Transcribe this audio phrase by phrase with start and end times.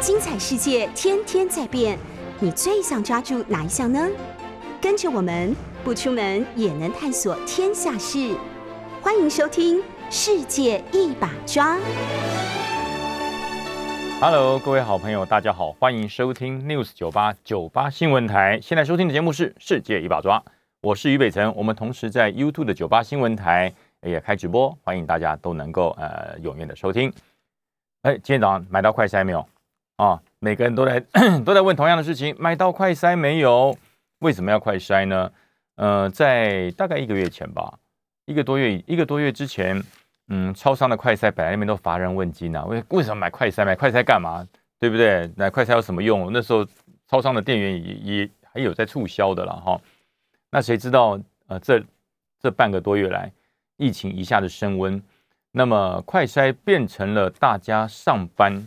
[0.00, 1.98] 精彩世界天天在变，
[2.38, 4.08] 你最想抓住哪一项呢？
[4.80, 8.34] 跟着我们不出门也能探索天下事，
[9.02, 9.76] 欢迎收听
[10.08, 11.76] 《世界一把抓》。
[14.22, 18.58] Hello，各位好朋友，大家好，欢迎收听 News 九八九八新闻台。
[18.62, 20.38] 现在收听的节目是《世界一把抓》，
[20.80, 21.54] 我是于北辰。
[21.54, 27.12] 我们同时在 YouTube 的九八新闻台也开直播，欢迎大家都能够呃踊跃的收听。
[28.00, 29.46] 哎，今天早上买到快筛没有？
[30.00, 30.98] 啊，每个人都在
[31.44, 33.76] 都在问同样的事情，买到快筛没有？
[34.20, 35.30] 为什么要快筛呢？
[35.76, 37.78] 呃，在大概一个月前吧，
[38.24, 39.82] 一个多月一个多月之前，
[40.28, 43.62] 嗯，超商的快筛本来那边都乏人问津啊，为为什么买快筛？
[43.62, 44.46] 买快筛干嘛？
[44.78, 45.30] 对不对？
[45.36, 46.32] 买快筛有什么用？
[46.32, 46.66] 那时候
[47.06, 49.78] 超商的店员也也还有在促销的了哈。
[50.50, 51.82] 那谁知道呃，这
[52.40, 53.30] 这半个多月来，
[53.76, 55.02] 疫情一下子升温，
[55.52, 58.66] 那么快筛变成了大家上班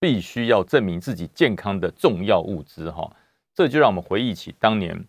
[0.00, 3.14] 必须要证明自己健康的重要物资哈。
[3.54, 5.06] 这就让我们回忆起当年，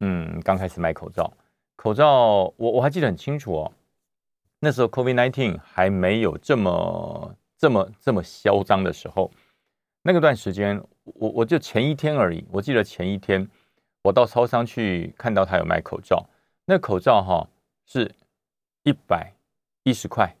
[0.00, 1.32] 嗯，刚开始买口罩，
[1.74, 3.72] 口罩我我还记得很清楚哦。
[4.60, 9.30] 那时候 COVID-19 还没有这么这么这么嚣张的时候，
[10.02, 12.44] 那个段时间，我我就前一天而已。
[12.50, 13.48] 我记得前一天，
[14.02, 16.28] 我到超商去看到他有卖口罩，
[16.66, 17.48] 那口罩哈
[17.86, 18.14] 是
[18.82, 19.32] 一百
[19.84, 20.36] 一十块，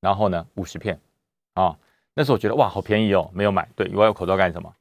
[0.00, 0.98] 然后呢五十片
[1.54, 1.78] 啊。
[2.14, 3.68] 那时候我觉得哇好便宜哦，没有买。
[3.74, 4.72] 对，我要口罩干什么？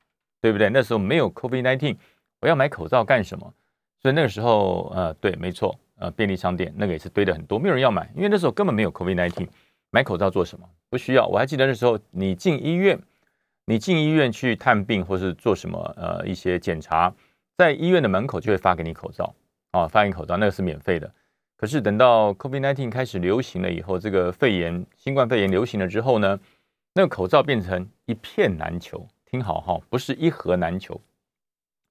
[0.41, 0.69] 对不对？
[0.69, 1.97] 那时候没有 COVID-19，
[2.41, 3.53] 我要买口罩干什么？
[4.01, 5.77] 所以那个时候，呃，对，没错。
[5.99, 9.47] 呃，便利商店那个也是堆的很多，没有人要买，因为那时候根本没有 COVID-19，
[9.91, 10.67] 买口罩做什么？
[10.89, 11.25] 不需要。
[11.27, 12.99] 我还记得那时候，你进医院，
[13.67, 17.13] 你进医院去探病或是做什么呃一些检查，
[17.57, 19.33] 在医院的门口就会发给你口罩
[19.71, 21.09] 啊，发给你口罩，那个是免费的。
[21.55, 26.37] 可是等到 COVID-19 开始流行了以后，这个肺炎、新冠肺炎流行了之后呢，
[26.93, 29.07] 那个口罩变成一片难求。
[29.25, 31.01] 听好哈，不是一盒难求，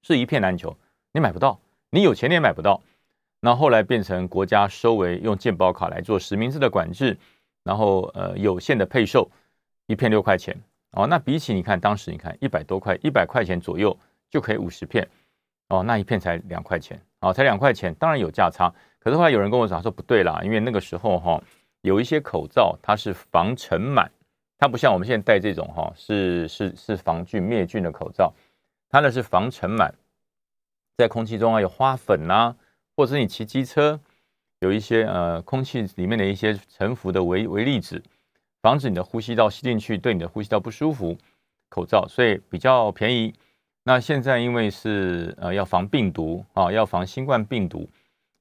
[0.01, 0.77] 是一片难求，
[1.11, 1.59] 你买不到，
[1.89, 2.81] 你有钱你也买不到。
[3.41, 7.17] 那后来变成国家收为用健保卡来做实名制的管制，
[7.65, 9.29] 然后呃有限的配售，
[9.87, 10.57] 一片六块钱
[10.91, 11.05] 哦。
[11.05, 13.97] 那比起你看当时你看一百多块，一百块钱左右
[14.29, 15.05] 就可以五十片
[15.67, 18.73] 哦，那一片才两块钱哦，才两块钱，当然有价差。
[18.99, 21.43] 可是后来有人跟我讲说不对啦，因为那个时候哈
[21.81, 24.07] 有一些口罩它是防尘螨，
[24.63, 28.33] 它不像我们现在戴这种哈是是是防菌灭菌的口罩，
[28.89, 29.91] 它呢是防尘螨，
[30.95, 32.55] 在空气中啊有花粉呐。
[32.95, 33.99] 或者是你骑机车，
[34.61, 38.01] 有一些呃空气里面的一些沉浮的微微粒子，
[38.61, 41.17] 防止你的呼吸道吸进去，对你的呼吸道不舒服。
[41.67, 43.33] 口罩所以比较便宜。
[43.83, 47.89] 那现在因为是呃要防病毒啊，要防新冠病毒，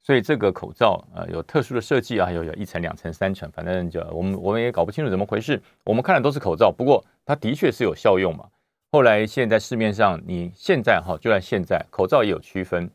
[0.02, 5.62] 所以这个口罩呃有特殊的设计啊，有有一层、两层、三层，反正就我们我们也搞不清楚怎么回事。
[5.84, 8.48] 我们看的都是口罩，不过它的确是有效用嘛。
[8.90, 12.90] 后来现在市面上，你现在哈，就在现在，口罩也有区分。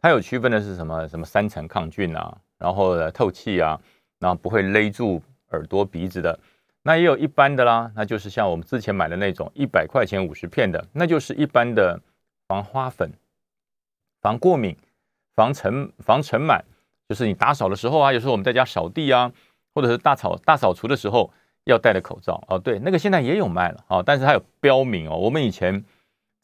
[0.00, 1.08] 它有区分的是什么？
[1.08, 3.80] 什么三层抗菌啊，然后透气啊，
[4.18, 5.20] 然后不会勒住
[5.52, 6.38] 耳朵鼻子的。
[6.82, 11.98] 那也有一般的啦，那就是像我们之前买的那种一百块钱五十片的，那就是一般的
[12.46, 13.10] 防花粉、
[14.20, 14.76] 防过敏、
[15.34, 16.60] 防尘、防尘螨。
[17.08, 19.30] 就是你打扫的时候啊，有时候我们在家扫地啊，
[19.74, 21.30] 或者是大扫大扫除的时候
[21.64, 22.58] 要戴的口罩哦。
[22.58, 25.16] 对，那个现在也有卖了啊，但是它有标明哦。
[25.16, 25.84] 我们以前。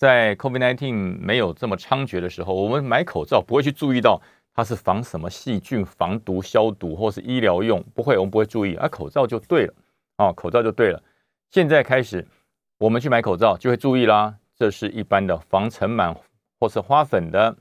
[0.01, 4.19] 在 COVID-19 没有这么猖獗的时候，我们买口罩不会去注意到
[4.55, 9.75] 它是防什么细菌、防毒、消毒或是医疗用，不会，我们不会注意，啊，口罩就对了，
[10.17, 11.03] 啊，口罩就对了。
[11.51, 12.27] 现在开始，
[12.78, 16.17] 我们去买口罩就会注意啦，这是一般的防尘螨
[16.59, 17.55] 或是花粉的，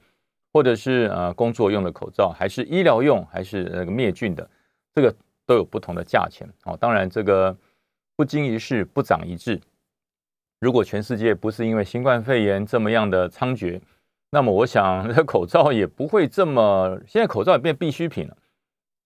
[0.51, 4.49] 或者是呃工作用的口罩，还是医疗用，还是那个灭菌的，
[4.93, 5.15] 这个
[5.45, 6.47] 都有不同的价钱。
[6.65, 7.55] 哦，当然这个
[8.15, 9.59] 不经一事不长一智。
[10.59, 13.79] 如果全世界不是因为新冠肺炎这么样的猖獗，
[14.29, 16.99] 那么我想这口罩也不会这么。
[17.07, 18.37] 现在口罩也变必需品了，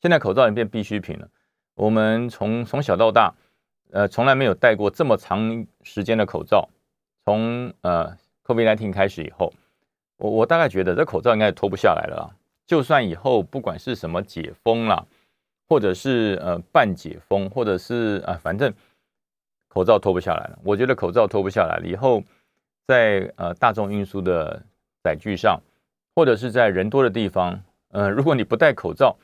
[0.01, 1.29] 现在口罩也变必需品了。
[1.75, 3.33] 我们从从小到大，
[3.91, 6.67] 呃，从来没有戴过这么长时间的口罩。
[7.25, 9.53] 从呃 COVID-19 开始以后，
[10.17, 12.35] 我我大概觉得这口罩应该脱不下来了啦。
[12.65, 15.05] 就算以后不管是什么解封啦，
[15.67, 18.73] 或者是呃半解封，或者是啊，反正。
[19.75, 22.23] 口罩脱不下来了，我觉得口罩脱不下来了以后，
[22.85, 24.61] 在呃大众运输的
[25.03, 25.59] 载具上，
[26.13, 27.59] 或者是在人多的地方，
[27.89, 29.17] 呃，如果你不戴口罩，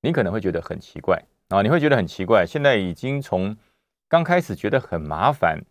[0.00, 2.46] 你可能会觉得很奇怪啊，你会觉得很奇怪。
[2.46, 3.54] 现在已经从
[4.08, 5.62] 刚开始觉得很麻烦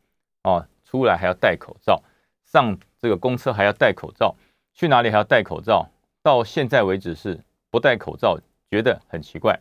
[0.44, 2.04] 啊，出来还要戴口罩，
[2.46, 4.36] 上这个公车还要戴口罩，
[4.74, 5.90] 去哪里还要戴口罩，
[6.24, 7.40] 到现在为止是
[7.70, 8.40] 不戴口罩，
[8.70, 9.60] 觉得很奇怪。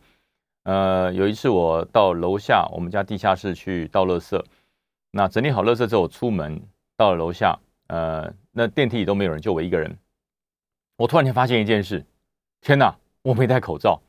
[0.64, 4.42] 呃，有一次我到楼下我们家地下室去倒垃圾，
[5.10, 6.60] 那整理好垃圾之后出门，
[6.96, 7.58] 到了楼下，
[7.88, 9.96] 呃，那电梯里都没有人，就我一个人。
[10.96, 12.04] 我突然间发现一件事，
[12.60, 14.02] 天哪，我没戴口罩，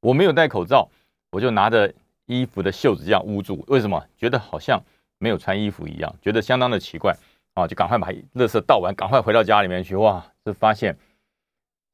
[0.00, 0.88] 我没有戴口罩，
[1.30, 1.92] 我就拿着
[2.26, 4.06] 衣服的袖子这样捂住，为什么？
[4.16, 4.80] 觉得好像
[5.18, 7.12] 没有穿衣服一样，觉得相当的奇怪
[7.54, 9.94] 啊，就赶快把垃圾倒完，赶快回到家里面去。
[9.96, 10.96] 哇，这发现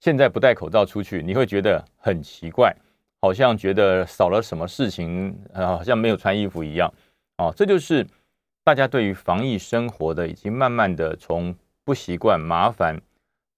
[0.00, 2.74] 现在不戴口罩出去，你会觉得很奇怪，
[3.20, 6.92] 好像觉得少了什么事情，呃，好像没有穿衣服一样。
[7.38, 8.06] 哦，这就是
[8.64, 13.00] 大家对于防疫生活的，已经慢慢的从不习惯、麻烦。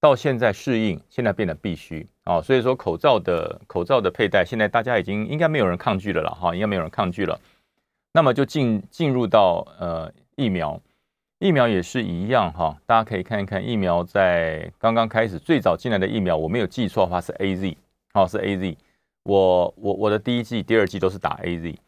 [0.02, 7.38] 到现在适应，现在变得必须啊，所以说口罩的口罩的佩戴，现在大家已经应该没有人抗拒了了哈，应该没有人抗拒了。
[8.14, 10.81] 那么就进进入到呃疫苗，
[11.40, 17.78] 疫苗也是一样哈，大家可以看一看疫苗在刚刚开始最早进来的疫苗，我没有记错的话是 A Z，
[18.12, 18.76] 哦是 A Z，
[19.22, 21.78] 我我我的第一季、第二季都是打 A Z。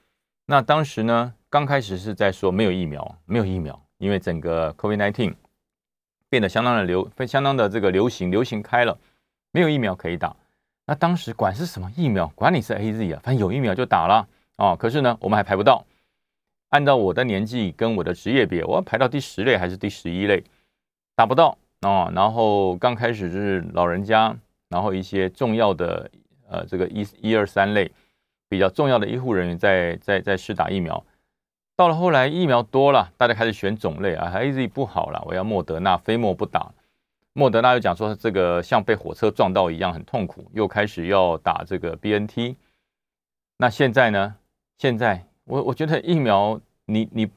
[0.46, 5.34] 那当时呢，刚开始是在说没有疫苗，没有疫苗，因为整个 COVID nineteen。
[6.30, 8.98] 变得相当的流，相当的这个流行，流行开了，
[9.50, 10.34] 没有疫苗可以打。
[10.86, 14.26] 那当时管是什么疫苗，管你是 A Z 啊，反正有疫苗就打了
[14.56, 14.74] 啊。
[14.74, 15.84] 可是呢，我们还排不到。
[16.72, 20.42] 按照我的年纪跟我的职业别，我要排到第十类还是第十一类，
[21.14, 22.10] 打不到啊。
[22.14, 24.34] 然后刚开始是老人家，
[24.70, 26.10] 然后一些重要的
[26.48, 27.92] 呃这个一一二三类
[28.48, 31.04] 比较重要的医护人员在在在试打疫苗。
[31.76, 34.32] 到了后来，疫苗多了，大家开始选种类啊。
[34.34, 36.72] A Z 不好了，我要莫德纳，非莫不打。
[37.34, 42.56] 莫德纳又讲说这个像被火车撞到一样很痛苦，又开始要打这个 B N T。
[43.58, 44.36] 那现在呢？
[44.78, 47.28] 现在我我觉得疫苗，你你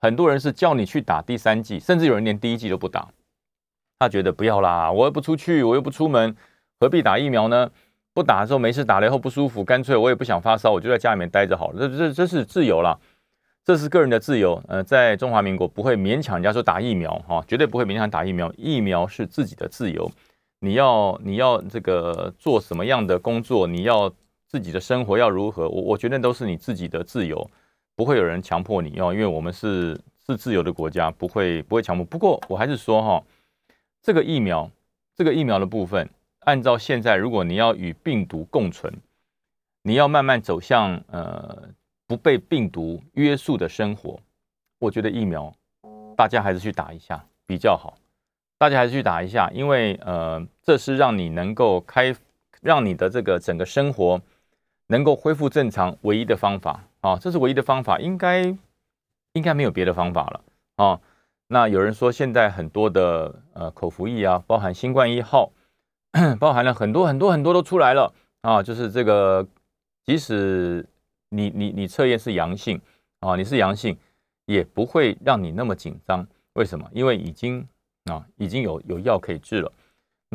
[0.00, 3.08] 很多人是叫你去打第三剂，甚至有人连第一剂都不打。
[3.98, 6.36] 他觉得不要啦，我又不出去，我又不出门，
[6.78, 7.70] 何必打疫苗呢？
[8.12, 11.88] 不打的时候没事，打了以后不舒服，干脆我也不想发烧，我就在家里面待着好了。
[11.88, 12.98] 这这这是自由了。
[13.64, 18.52] 这是个人的自由，呃，在中华民国不会勉强人家说打疫苗，哈，绝对不会勉强打疫苗。
[18.56, 20.08] 疫苗是自己的自由，
[20.60, 24.08] 你要你要这个做什么样的工作，你要
[24.46, 27.50] 自己的生活要如何，我我觉得都是你自己的自由，
[27.94, 32.04] 不会有人强迫你哦，因为我们是是自由的国家，不会不会强迫。
[32.04, 33.22] 不过我还是说哈，
[34.02, 34.70] 这个疫苗，
[35.14, 36.08] 这个疫苗的部分，
[36.40, 38.92] 按照现在，如果你要与病毒共存，
[39.82, 41.68] 你要慢慢走向呃。
[42.08, 44.20] 不被病毒约束的生活，
[44.78, 45.52] 我觉得疫苗
[46.16, 47.98] 大家还是去打一下比较好。
[48.58, 52.14] 大家还是去打一下，因为呃，这是让你能够开，
[52.62, 54.22] 让你的这个整个生活
[54.88, 58.56] 能够恢复正常唯一的方法啊，这是唯一的方法，应该
[59.32, 60.44] 应该没有别的方法了
[60.76, 61.00] 啊。
[61.48, 65.52] 那有人说现在很多的呃口服液啊，包含新冠一号，
[66.40, 68.12] 包含了很多很多很多都出来了
[68.42, 69.46] 啊，就是这个
[70.04, 70.86] 即使。
[71.30, 72.80] 你你你测验是阳性
[73.18, 73.98] 啊，你是阳性，
[74.46, 76.24] 也不会让你那么紧张。
[76.52, 76.88] 为什么？
[76.92, 77.66] 因为已经
[78.04, 79.70] 啊已经有有药可以治了。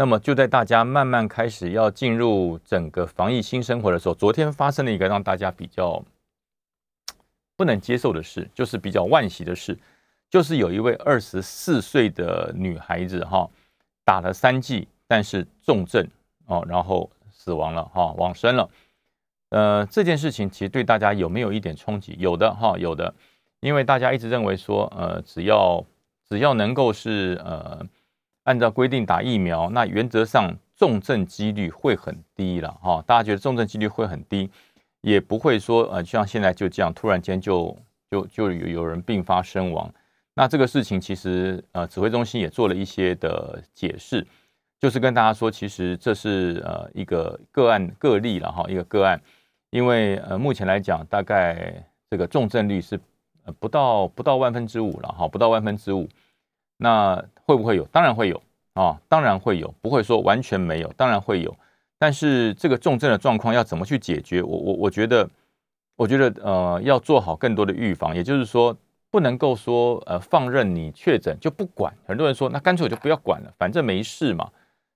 [0.01, 6.03] 那么就在大家慢慢开始要进入整个防疫新生活的时候，昨天发生了一个让大家比较
[7.55, 9.77] 不能接受的事，就是比较惋惜的事，
[10.27, 13.47] 就是有一位二十四岁的女孩子哈，
[14.03, 16.03] 打了三剂，但是重症
[16.47, 18.67] 哦，然后死亡了哈，往生了。
[19.49, 22.15] 呃，这件事情其实对大家有没有一点冲击？
[22.17, 23.13] 有的哈，有的，
[23.59, 25.85] 因为大家一直认为说，呃，只要
[26.27, 27.85] 只要能够是呃
[28.43, 33.03] 按照规定打疫苗，那原则上重症几率会很低了哈。
[33.05, 34.49] 大家觉得重症几率会很低，
[35.01, 37.77] 也不会说呃像现在就这样突然间就
[38.09, 39.93] 就就有有人并发身亡。
[40.33, 44.25] 那这个事情其实呃指挥中心也做了一些的解释，
[44.79, 49.21] 就是跟大家说，其实这是呃一个个案个例了哈，一个个案。
[49.69, 52.99] 因为呃，目前来讲，大概这个重症率是
[53.45, 56.09] 呃不到不到万分之五了哈，不到万分之五。
[56.75, 57.83] 那会不会有？
[57.91, 58.41] 当然会有
[58.73, 61.53] 啊，当然会有，不会说完全没有，当然会有。
[61.99, 64.41] 但是这个重症的状况要怎么去解决？
[64.41, 65.29] 我我我觉得，
[65.97, 68.75] 我觉得呃要做好更多的预防，也就是说，
[69.09, 71.93] 不能够说呃放任你确诊就不管。
[72.07, 74.49] 很多人说，那干脆我就不要管了，反正没事嘛，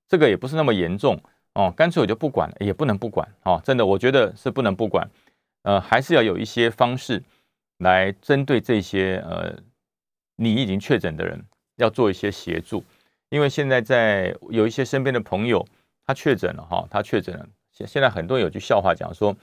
[0.07, 1.19] 这个也不是那么严重。
[1.53, 3.62] 哦，干脆我就不管了，也不能不管哦。
[3.63, 5.09] 真的，我觉得是不能不管，
[5.63, 7.21] 呃，还是要有一些方式
[7.77, 9.55] 来针对这些呃，
[10.35, 11.45] 你已经确诊的人，
[11.75, 12.84] 要做一些协助。
[13.29, 15.65] 因为现在在有一些身边的朋友，
[16.05, 17.48] 他确诊了哈，他确诊了。
[17.72, 19.36] 现现在很多人有句笑话讲说，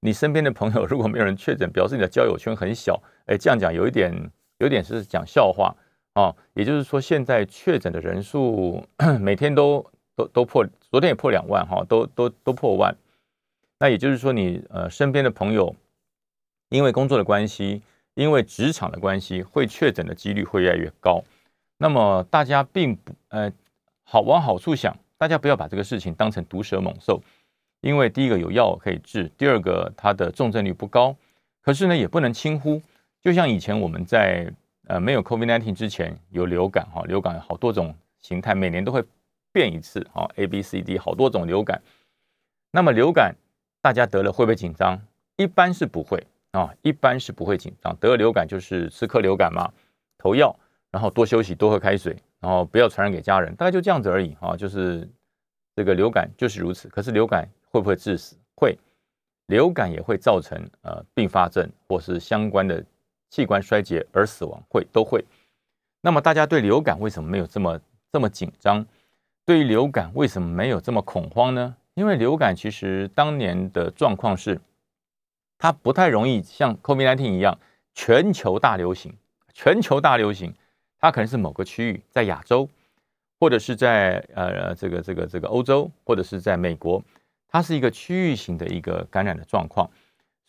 [0.00, 3.02] 你身边的朋友如果没有人确诊，表示你的交友圈很小。
[3.26, 4.12] 哎，这样讲有一点，
[4.58, 5.74] 有点是讲笑话
[6.14, 6.34] 哦。
[6.54, 8.86] 也就是说，现在确诊的人数
[9.20, 9.84] 每天都。
[10.18, 12.96] 都都破，昨天也破两万哈，都都都破万。
[13.78, 15.76] 那也就是说，你呃身边的朋友，
[16.70, 17.82] 因为工作的关系，
[18.14, 21.22] 因为职场的关系，会确诊的几率会越来越高
[21.78, 23.52] 那么大家并不呃
[24.02, 27.22] 好往好处想，大家不要把这个事情当成毒蛇猛兽，
[27.80, 31.14] 因为第一个有药可以治，第二个它的重症率不高，
[31.62, 32.80] 可是呢也不能轻忽。
[33.20, 34.50] 就像以前我们在
[34.86, 39.04] 呃没有 COVID-19 之前有流感哈，流感有好多种形态，每年都会
[39.52, 41.82] 变一次啊，A、B、C、D 好多种流感。
[42.70, 43.34] 那么流感
[43.82, 45.00] 大家得了会不会紧张？
[45.36, 47.96] 一般是不会啊，一般是不会紧张。
[47.96, 49.72] 得了流感就是吃颗流感嘛，
[50.18, 50.54] 投药，
[50.90, 54.56] 然后多休息，多喝开水，然后不要传染给家人，大概就这样子而已啊。
[54.56, 55.08] 就是
[55.74, 56.88] 这个流感就是如此。
[56.88, 58.36] 可是流感会不会致死？
[58.54, 58.78] 会，
[59.46, 62.84] 流感也会造成呃并发症或是相关的
[63.30, 65.24] 器官衰竭而死亡，会都会。
[66.00, 67.80] 那么大家对流感为什么没有这么
[68.12, 68.86] 这么紧张？
[69.44, 71.76] 对于流感为什么没有这么恐慌呢？
[71.94, 74.60] 因为流感其实当年的状况是。
[75.58, 77.58] 它不太容易像 COVID-19 一样
[77.94, 79.16] 全球大流行，
[79.54, 80.52] 全球大流行，
[81.06, 82.68] 它可能是某个区域，在亚洲，
[83.38, 87.00] 或者是在呃这个这个这个欧洲，或者是在美国，
[87.46, 89.88] 它是一个区域性的一个感染的状况。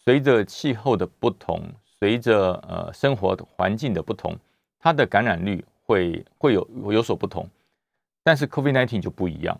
[0.03, 1.61] 随着气候的不同，
[1.99, 4.35] 随着呃生活环境的不同，
[4.79, 7.47] 它的感染率会会有有所不同。
[8.23, 9.55] 但是 COVID-19 就不一样，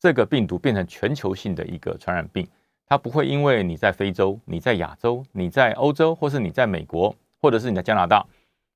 [0.00, 2.44] 这个病毒变成全球性的一个传染病。
[2.88, 8.26] 它不会因为你在非洲、你在亚洲、你在欧洲，或是你在美国，或者是你在加拿大，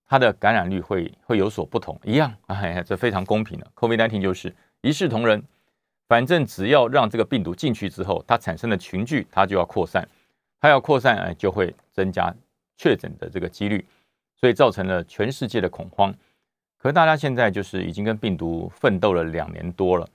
[0.08, 3.66] 它的感染率会会有所不同，一样，哎，这非常公平的。
[3.76, 5.42] COVID-19 就是一视同仁，
[6.08, 10.08] 反正只要让这个病毒进去之后，它产生的群聚，它就要扩散，
[10.60, 12.34] 它要扩散，哎，就会增加
[12.76, 13.84] 确诊的这个几率，
[14.34, 16.12] 所以造成了全世界的恐慌。
[16.78, 20.08] 可大家现在就是已经跟病毒奋斗了两年多了，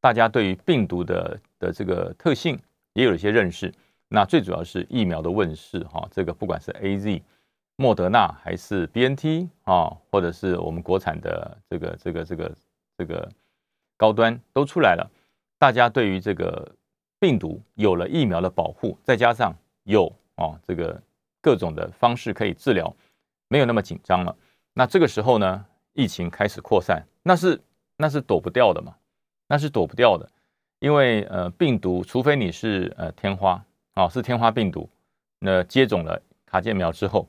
[0.00, 2.58] 大家对于病毒的的这个特性。
[2.94, 3.70] 也有一些认识，
[4.08, 7.22] 那最主要是疫苗的问世哈，这个不管是 A Z、
[7.76, 12.56] 莫德纳还是 B N T 啊，或者是我们国产的这个这个这个
[12.96, 13.28] 这个
[13.96, 15.10] 高端都出来了，
[15.58, 16.74] 大家对于这个
[17.18, 19.54] 病毒有了疫苗的保护，再加上
[19.84, 21.00] 有啊这个
[21.42, 22.94] 各种的方式可以治疗，
[23.48, 24.34] 没有那么紧张了。
[24.72, 27.60] 那这个时候呢，疫情开始扩散，那是
[27.96, 28.96] 那是躲不掉的嘛，
[29.46, 30.28] 那是躲不掉的。
[30.78, 33.62] 因为呃，病毒除非你是呃天花
[33.94, 34.88] 啊，是天花病毒，
[35.38, 37.26] 那接种了卡介苗之后，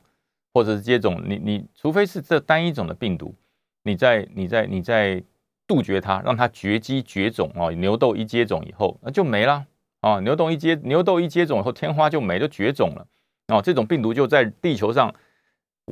[0.58, 3.36] 或者是接种你你，除非是这单一种的病毒，
[3.84, 5.24] 你在你在你在
[5.68, 9.68] 杜绝它，让它绝迹绝种啊，牛痘一接种以后，那就没了
[10.02, 13.06] 啊，牛痘一接牛痘一接种以后，天花就没就绝种了
[13.54, 15.14] 啊，这种病毒就在地球上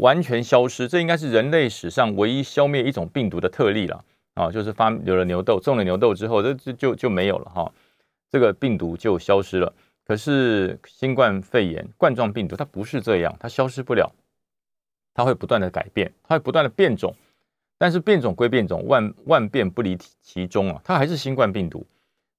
[0.01, 4.03] 完全消失，这应该是人类史上唯一消灭一种病毒的特例了。
[4.33, 7.71] 啊，就是发有了牛痘，中了牛痘之后，这这就就没有了哈，
[8.31, 9.71] 这个病毒就消失了。
[10.05, 14.11] 可是新冠肺炎冠状病毒它不是这样，它消失不了，
[15.15, 17.15] 它会不断的改变，它会不断的变种。
[17.77, 21.85] 但是变种归变种，万万变不离其中啊，它还是新冠病毒，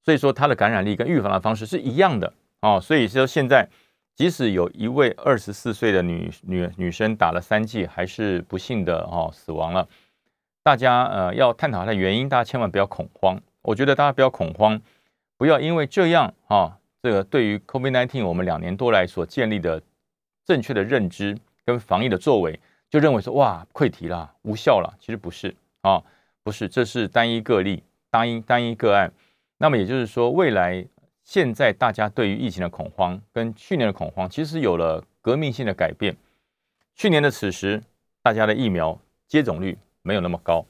[0.03, 2.81] 所以说它的感染力跟预防的方式是一样的啊。
[2.81, 3.69] 所以说现在
[4.15, 9.87] 即使有一位二十四岁的女女女生打了三剂，还是不幸的哦死亡了。
[10.63, 13.39] 大家呃要探讨它的原因，大家千万不要恐慌。
[13.61, 14.81] 我觉得大家不要恐慌，
[15.37, 19.83] 不要因为这样啊，这个对于 COVID-19 我们两年多来所建立的
[20.47, 22.59] 正确的认知跟防疫的作为，
[22.91, 24.97] 就认为说哇溃堤了，无效了。
[25.01, 26.03] 其实不是啊，
[26.43, 29.13] 不是，这是单一个例，单一单一个案。
[29.59, 30.87] 那么也就是说，未来
[31.25, 36.17] 现在大家对于疫情的恐慌跟去年的恐慌，其实有了革命性的改变。
[36.95, 37.83] 去年的此时，
[38.23, 39.77] 大家的疫苗接种率。
[40.07, 40.65] 没有那么高。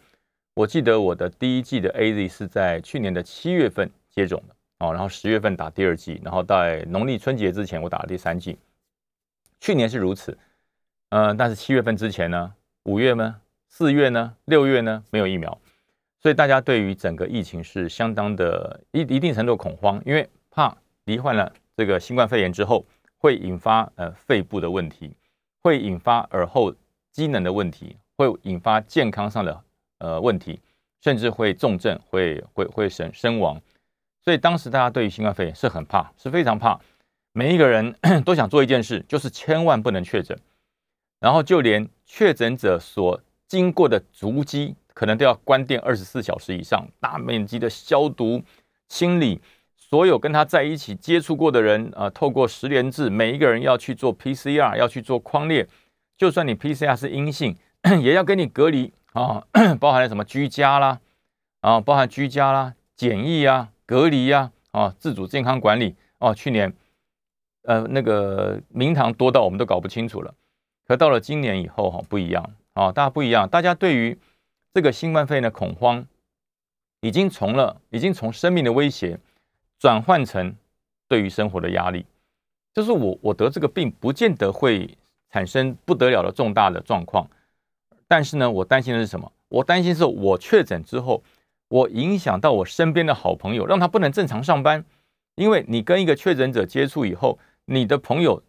[0.55, 8.57] 我记得我的第一季的 A Z 是在去年的七月份接种的哦，然后十月份打第二季，然后在农历春节之前我打了第三季。
[9.61, 10.39] 去年是如此，
[11.11, 12.53] 呃，但是七月份之前呢，
[12.85, 13.37] 五月呢，
[13.69, 15.59] 四月呢，六月呢，没有疫苗，
[16.21, 22.85] 所以大家对于整个疫情是相当的一一定程度恐慌，因为怕罹患了这个新冠肺炎之后
[23.19, 25.15] 会引发呃肺部的问题，
[25.63, 26.75] 会引发耳后
[27.13, 27.97] 机能的问题。
[28.19, 29.63] 会引发健康上的
[29.99, 30.59] 呃问题，
[31.03, 33.61] 甚至会重症，会会会身身亡。
[34.25, 36.81] 所以当时大家对于新冠肺炎是很怕，是非常怕。
[37.33, 37.95] 每一个人
[38.25, 40.35] 都想做一件事，就是千万不能确诊。
[41.21, 48.43] 然后就连确诊者所经过的足迹，可能都要关店二十四小时以上，大面积的消毒
[48.89, 49.41] 清理。
[49.77, 55.69] 所有跟他在一起接触过的人，呃，透过十连制，每一个人要去做 PCR，要去做框列。
[56.17, 57.57] 就算你 PCR 是阴性。
[58.03, 59.47] 也要跟你隔离啊，
[59.79, 60.99] 包含了什么居家啦，
[61.61, 66.35] 啊，包含居家啦、检疫啊、隔离呀，啊，自主健康管理哦。
[66.35, 66.75] 去年，
[67.63, 70.35] 呃，那个名堂多到我们都搞不清楚了。
[70.87, 74.17] 可到了今年以后哈，不一样啊，大家不一样，大家对于
[74.73, 76.07] 这个新冠肺炎的恐慌，
[77.01, 79.19] 已经从了，已经从生命的威胁
[79.79, 80.55] 转换成
[81.09, 82.07] 对于生活的压力。
[82.75, 84.97] 就是我我得这个病，不见得会
[85.31, 87.29] 产生不得了的重大的状况，
[88.07, 89.33] 但是呢，我担心的是什么？
[89.49, 91.23] 我担心是我确诊之后，
[91.69, 94.85] 我影响到我身边的好朋友，让他不能正常上班。
[95.37, 98.43] 因为你跟一个确诊者接触以后，你的朋友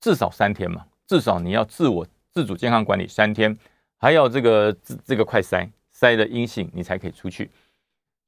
[0.00, 3.54] 至少三天嘛，至少你要自我自主健康管理三天。
[3.98, 7.50] 还要这个这这个快筛筛的阴性，你才可以出去。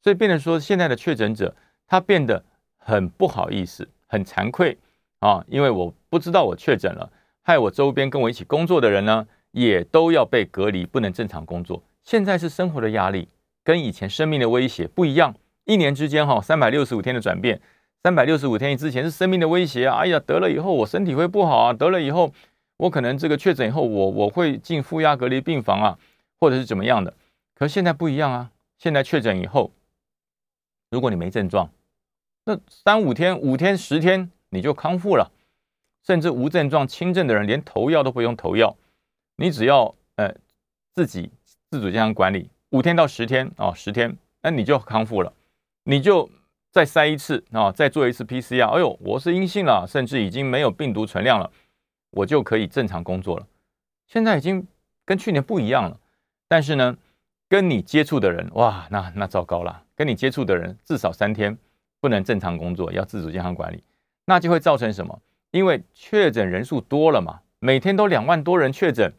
[0.03, 2.45] 所以变成说，现在的确诊者他变得
[2.77, 4.77] 很不好意思，很惭愧
[5.21, 7.11] 啊，因为我不知道我确诊了，
[7.41, 11.83] 害我周边跟我一起工作的人呢，也都要被隔离，不能正常工作。
[12.03, 13.27] 现在是生活的压力，
[13.65, 15.35] 跟以前生命的威胁不一样。
[15.65, 17.59] 一年之间哈，三百六十五天的转变，
[18.03, 19.97] 三百六十五天之前是生命的威胁啊！
[19.97, 22.31] 哎呀，得了以后我身体会不好啊，得了以后。
[22.77, 25.99] 我可能这个确诊以后，我我会进负压隔离病房啊，
[26.41, 27.15] 或者是怎么样的？
[27.55, 28.51] 可现在不一样啊！
[28.79, 29.71] 现在确诊以后，
[30.91, 31.71] 如果你没症状，
[32.45, 35.31] 那三五天、五天、十天你就康复了，
[36.05, 38.77] 甚至无症状轻症的人连投药都不用投药，
[39.37, 40.35] 你只要呃
[40.95, 41.31] 自己
[41.71, 45.33] 自主健康管理五天到十天啊，十天，那你就康复了，
[45.85, 46.29] 你就
[46.73, 51.49] 再筛一次啊，再做一次 PCR，哎呦，我是阴性了，甚至已经没有病毒存量了。
[52.15, 53.47] 我就可以正常工作了。
[54.07, 54.67] 现在已经
[55.05, 55.99] 跟去年不一样了，
[56.47, 56.97] 但是呢，
[57.49, 59.83] 跟你接触的人，哇，那那糟糕了。
[59.97, 61.57] 跟你接触的人至少三天
[62.01, 63.83] 不能正常工作，要自主健康管理，
[64.27, 65.21] 那就会造成什么？
[65.51, 69.13] 因为确诊人数多了嘛，每天都两万多人确诊，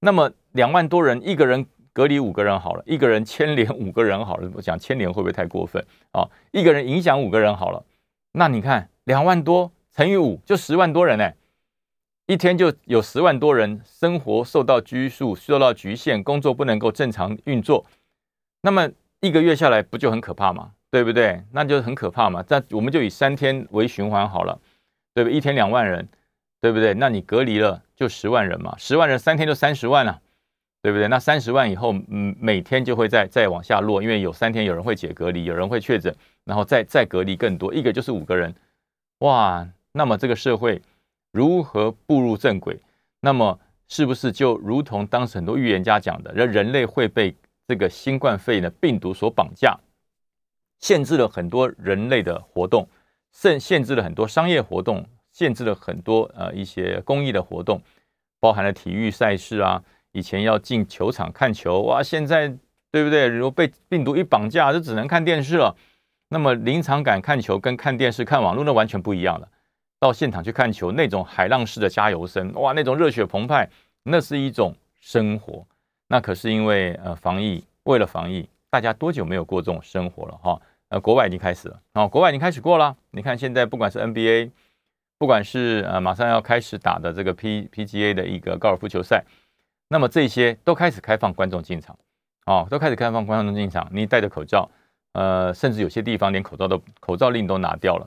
[0.00, 4.50] 那么两万多人，一个人隔离五个人好了，一个人牵连五个人好了。
[4.54, 6.28] 我讲牵连会不会太过分啊？
[6.52, 7.84] 一个人影响五个人好了，
[8.32, 11.36] 那你看两万多乘以五就十万多人哎。
[12.26, 17.84] 一天就有十万多人生活受到拘束、受到局限，工作不能够正常运作，
[18.62, 18.88] 那么
[19.20, 20.72] 一个月下来不就很可怕吗？
[20.90, 21.42] 对不对？
[21.52, 22.42] 那就很可怕嘛。
[22.48, 24.58] 那我们就以三天为循环好了，
[25.12, 25.36] 对不对？
[25.36, 26.08] 一天两万人，
[26.62, 26.94] 对不对？
[26.94, 30.18] 那你隔离了就十万人嘛，十万人三天就三十万了，
[30.80, 31.06] 对不对？
[31.08, 38.54] 那三十万以后，嗯，每天就会再再往下落，因为有三天有人会解隔离，有人会确诊，然后再再隔离更多，一个就是五个人，
[39.18, 40.80] 哇，那么这个社会。
[41.34, 42.80] 如何步入正轨？
[43.18, 47.34] 那么是不是就如同当时很多预言家讲的，人人类会被
[47.66, 49.76] 这个新冠肺炎的病毒所绑架，
[50.78, 52.88] 限制了很多人类的活动，
[53.32, 57.82] 限限制了很多商业活动，限制了很多呃一些公益的活动，
[58.38, 59.82] 包含了体育赛事啊。
[60.12, 62.46] 以前要进球场看球，哇，现在
[62.92, 63.26] 对不对？
[63.26, 65.74] 如果被病毒一绑架，就只能看电视了。
[66.28, 69.48] 那么临场感看球跟看电视看网络那完全不一样了。
[70.04, 73.66] 到现场去看球，那种海浪式的加油声，哇，那种热血澎湃，
[74.02, 75.66] 那是一种生活。
[76.08, 80.60] 那可是因为呃防疫，为了防疫，大家多久没有过这种生活了哈？
[80.90, 82.94] 呃，国外已经开始了，哦，国外已经开始过了。
[83.12, 84.50] 你看现在不管是 NBA，
[85.16, 89.24] 不管是呃马上要开始打的这个 P PGA 的一个高尔夫球赛，
[89.88, 91.98] 那么这些都开始开放观众进场，
[92.44, 93.88] 哦，都开始开放观众进场。
[93.90, 94.70] 你戴着口罩，
[95.14, 98.06] 呃，甚至有些地方连口罩都口罩令都拿掉了。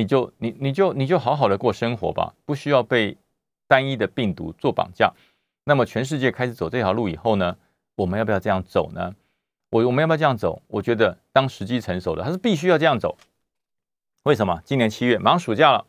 [0.00, 3.18] 你就你你就你就好好的过生活吧，不需要被
[3.68, 5.12] 单一的病毒做绑架。
[5.64, 7.54] 那么全世界开始走这条路以后呢，
[7.96, 9.14] 我们要不要这样走呢？
[9.68, 10.62] 我我们要不要这样走？
[10.68, 13.18] 我觉得当时机成熟了，它是必须要这样走。
[14.22, 14.62] 为什么？
[14.64, 15.84] 今年七月马上暑假了，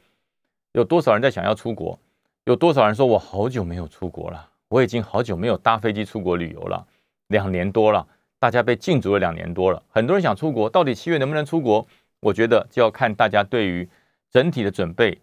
[0.74, 1.98] 有多少人在想要出国？
[2.44, 4.50] 有多少人说我好久没有出国了？
[4.68, 6.86] 我已经好久没有搭飞机出国旅游了，
[7.28, 8.06] 两年多了，
[8.40, 11.88] 大家被禁足了两年多了，很多人想出国，到底七月能不能出国？
[12.20, 13.90] 我觉得就要看大家对于
[14.32, 15.20] 整体的准备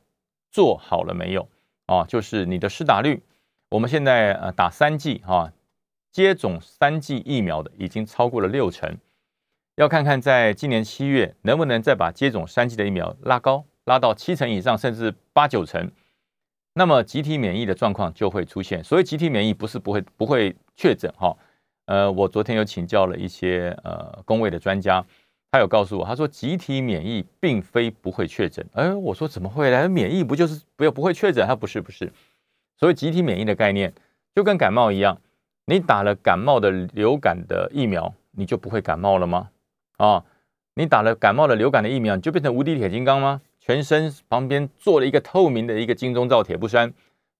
[0.50, 1.48] 做好了没有
[1.86, 2.04] 啊？
[2.04, 3.22] 就是你的施打率，
[3.70, 5.50] 我们现在呃打三剂哈，
[6.12, 8.98] 接种三剂疫苗的已经超过了六成，
[9.76, 15.90] 要看看在今年七月能不能再把接种三剂的疫苗拉高，拉到七成以上，甚至八九成，
[16.74, 18.84] 那么集体免疫的状况就会出现。
[18.84, 21.34] 所以集体免疫不是不会不会确诊哈，
[21.86, 25.04] 呃，我昨天有请教了一些呃工位的专家。
[25.50, 28.66] 他有告诉我，他说集体免疫并非不会确诊。
[28.74, 29.88] 哎，我说怎么会呢？
[29.88, 31.46] 免疫不就是不要不会确诊？
[31.46, 32.12] 他不是不是。
[32.76, 33.92] 所以集体免疫的概念
[34.34, 35.20] 就跟感冒一样，
[35.64, 39.48] 你打了感冒的流感的疫苗，你就不会感冒了吗？
[39.96, 40.24] 啊，
[40.74, 43.40] 你打了感冒的流感的疫苗，你就变成无敌铁金刚吗？
[43.58, 46.92] 全身旁边做了一个透明的一个金钟罩铁布衫，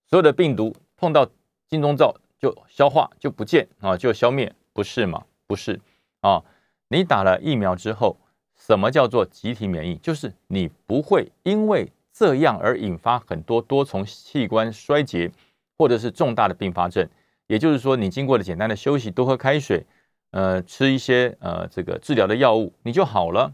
[0.07, 1.29] 所有的病毒碰到
[1.67, 4.53] 金钟罩就消化就不见啊，就消灭？
[4.73, 5.23] 不是吗？
[5.47, 5.79] 不是
[6.21, 6.43] 啊。
[6.91, 8.17] 你打了疫苗之后，
[8.57, 9.95] 什么叫做集体免疫？
[9.97, 15.31] 就是你不会因为这样而引发很多多重器官衰竭，
[15.77, 17.07] 或者是重大的并发症。
[17.45, 19.85] 也就是说，你经过了简单的休息，多喝开水，
[20.31, 23.53] 呃，吃一些呃这个治疗的药物，你就好了，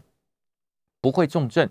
[1.02, 1.68] 不会重症，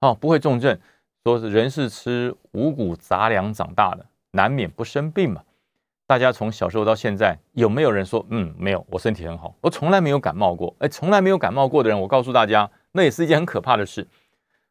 [0.00, 0.78] 哦，不会重症。
[1.24, 5.42] 说是人是吃五谷杂粮长大的，难免不生病嘛。
[6.10, 10.74] 大家从小时候到现在，有没有人说，嗯，没有，我身体很好，我从来没有感冒过。
[10.80, 14.04] 哎，从来没有感冒过的人，我告诉大家，那也是一件很可怕的事。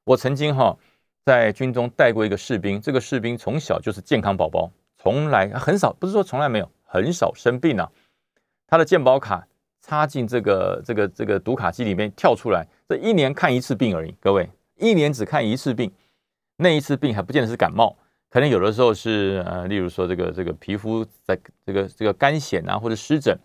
[0.04, 0.78] 我曾经哈
[1.23, 7.89] 在军中带过一个士兵，这个士兵从小就是健康宝宝，从来很少，不是说从来没有，很少生病啊。
[8.67, 9.47] 他的健保卡
[9.80, 14.13] 插进这个这个这个读卡机里面跳出来，这一年看一次病而已。
[14.19, 15.89] 各位，一年只看一次病。
[16.58, 17.95] 那一次病还不见得是感冒，
[18.30, 23.38] 可能有的时候是呃，例如说这个这个皮肤在这个这个干癣啊，或者湿疹，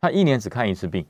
[0.00, 1.06] 他一年只看一次病。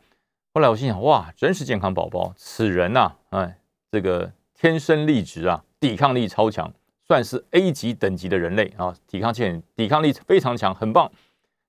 [0.54, 3.58] 后来我心想，哇，真是健康宝宝，此人呐，哎，
[3.90, 6.72] 这个天生丽质啊，抵抗力超强，
[7.06, 11.10] 算是 A 级等级的人类啊，抵抗性抵抗力非常强，很棒。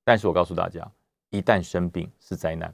[0.03, 0.91] 但是我告诉大家，
[1.29, 2.73] 一旦生病是灾难，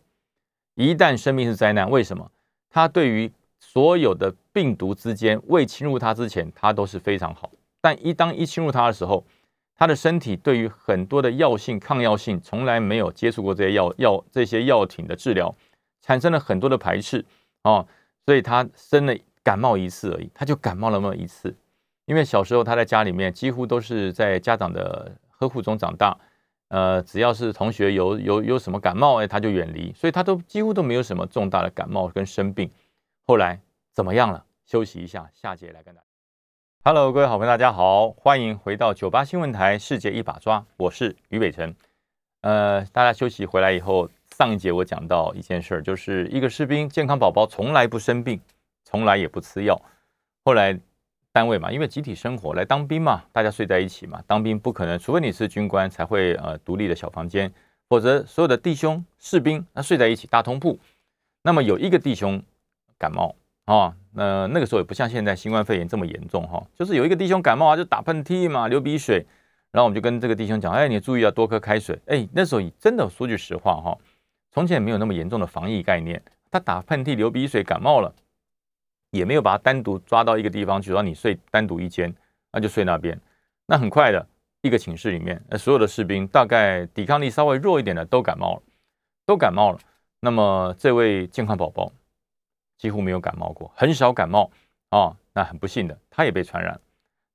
[0.75, 2.29] 一旦生病是灾难，为什么？
[2.69, 7.49] 他对于所有的病毒之间未侵入它之前，他都是非常好。
[7.81, 9.25] 但一当一侵入它的时候，
[9.75, 15.53] 它的身体对于很多的药性、抗药性，从来没有接触过这些药药这些药品的治疗，
[16.01, 17.23] 产生了很多的排斥
[17.63, 17.87] 哦。
[18.25, 21.55] 所以他生了感冒一次而已，他就感冒了那么一次。
[22.05, 26.17] 因为小时候他在家里面几乎都是在家长的呵护中长大，
[26.69, 32.69] 呃，只要是同学有有有什么感冒，哎，他就远离，所以他都几乎都没有什么重大的感冒跟生病。
[33.25, 33.61] 后来
[33.93, 34.43] 怎么样了？
[34.65, 36.06] 休息一下，下节来跟大家。
[36.87, 41.75] Hello，各位好朋友，大家好，欢迎回到九八新闻台《世界一把抓》，我是于北辰。
[42.39, 48.39] 呃，大家休息回来以后，上一节我讲到一件事儿，就是一个士兵健康宝宝从来不生病，
[48.85, 49.77] 从来也不吃药。
[50.45, 50.79] 后来
[51.33, 57.53] 单位嘛，因为集体生活来当兵嘛，大家睡在一起嘛，当兵不可能，除非你是军官才会呃独立的小房间，
[57.89, 60.79] 否则所有的弟兄士兵那睡在一起大通铺。
[61.41, 62.41] 那么有一个弟兄。
[62.97, 69.23] 感冒啊，那那个时候也不像现在新冠肺炎这么严重哈，就是有一个弟兄感冒啊，就打喷嚏嘛，流鼻水，
[69.71, 71.95] 然后我们就跟这个弟兄讲，哎，你注意要多喝开水。
[72.07, 73.95] 哎，那时候真的说句实话哈，
[74.49, 78.11] 从前没有那么严重的防疫概念，他打喷嚏、流鼻水、感冒了，
[79.11, 82.11] 也没有把他单独抓到一个地方去，让你睡单独一间，
[82.51, 83.21] 那就睡那边。
[83.67, 84.27] 那很快的
[84.63, 88.63] 一个寝室里面，那所有的士兵大概抵抗力稍微弱一点的都感冒了，
[89.27, 89.77] 都感冒了。
[90.21, 91.91] 那么这位健康宝宝。
[92.77, 94.51] 几乎没有感冒过，很少感冒
[94.89, 95.15] 啊。
[95.33, 96.79] 那很不幸的，他也被传染，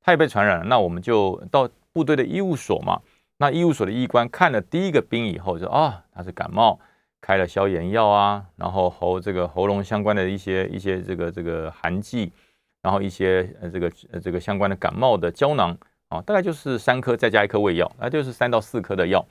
[0.01, 0.65] 他也被传染了。
[0.65, 3.01] 那我们就到部队的医务所嘛。
[3.37, 6.81] 那医务所的医官看了第一个兵以后，说啊，他是感冒，
[7.21, 12.33] 开了消炎药啊，然后喉这个喉咙相关的一些一些这个这个寒剂，
[12.83, 15.77] 然后一些呃这个呃这个相关的感冒的胶囊
[16.09, 19.25] 啊，大概就是三颗再加一颗胃药，那就是三到四颗的药。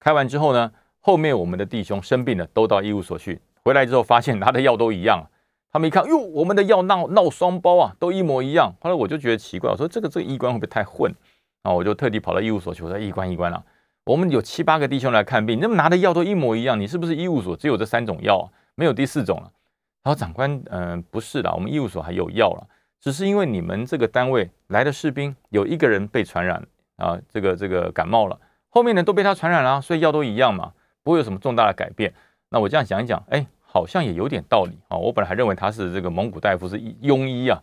[0.00, 5.24] 开完之后呢，后面我们的弟兄生病了，都到医务所去，回来之后发现拿的药都一样。
[5.70, 8.72] 他们一看，哟，我们的药闹闹双包啊，都一模一样。
[8.80, 11.14] 后来我就觉得奇怪，我说这个这个医官会不会太混
[11.62, 11.70] 啊？
[11.70, 13.62] 我就特地跑到医务所去，我说医官医官啊，
[14.04, 19.52] 我们有七八个弟兄来看病，那么拿的药都一模一样，你是不是医务所只有这三种药，没有第四种了？
[20.02, 22.66] 然后长官，嗯，不是的，我们医务所还有药了，
[22.98, 32.14] 只是因为你们这个单位来的士兵有一个人被传染啊，这个这个感冒了，后面的都被他传染了，所以药都一样嘛，不会有什么重大的改变。
[32.48, 33.46] 那我这样想一讲，哎。
[33.70, 34.96] 好像也有点道理啊！
[34.96, 37.62] 我本来还认为他是这个蒙古大夫，是庸医啊。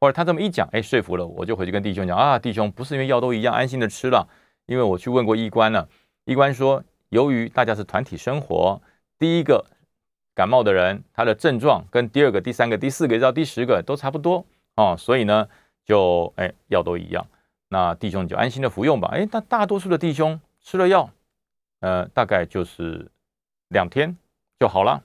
[0.00, 4.28] 或者他这么一讲，哎，说服了我，就回去跟弟兄讲啊，弟兄不是因为药都一样，安心的吃了，
[4.66, 5.88] 因为我去问过医官了，
[6.24, 8.82] 医官说，由于大家是团体生活，
[9.18, 9.64] 第一个
[10.34, 15.48] 感冒的人，他的症状跟第二个、第三个、第四个到第十个都差不多啊，所以呢，
[15.84, 17.26] 就哎药都一样，
[17.68, 19.08] 那弟兄你就安心的服用吧。
[19.12, 21.08] 哎，那大多数的弟兄吃了药，
[21.80, 23.10] 呃，大概就是
[23.68, 24.14] 两天
[24.60, 25.02] 就好了。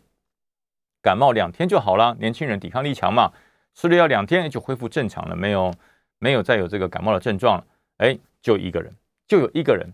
[1.01, 3.31] 感冒两天就好了，年轻人抵抗力强嘛，
[3.73, 5.73] 吃了药两天就恢复正常了，没有
[6.19, 7.65] 没有再有这个感冒的症状了。
[7.97, 8.95] 哎，就一个人，
[9.27, 9.93] 就有一个人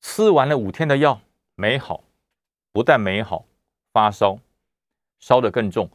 [0.00, 1.20] 吃完了五天的药
[1.54, 2.04] 没好，
[2.72, 3.46] 不但没好，
[3.92, 4.38] 发烧，
[5.18, 5.88] 烧得更重。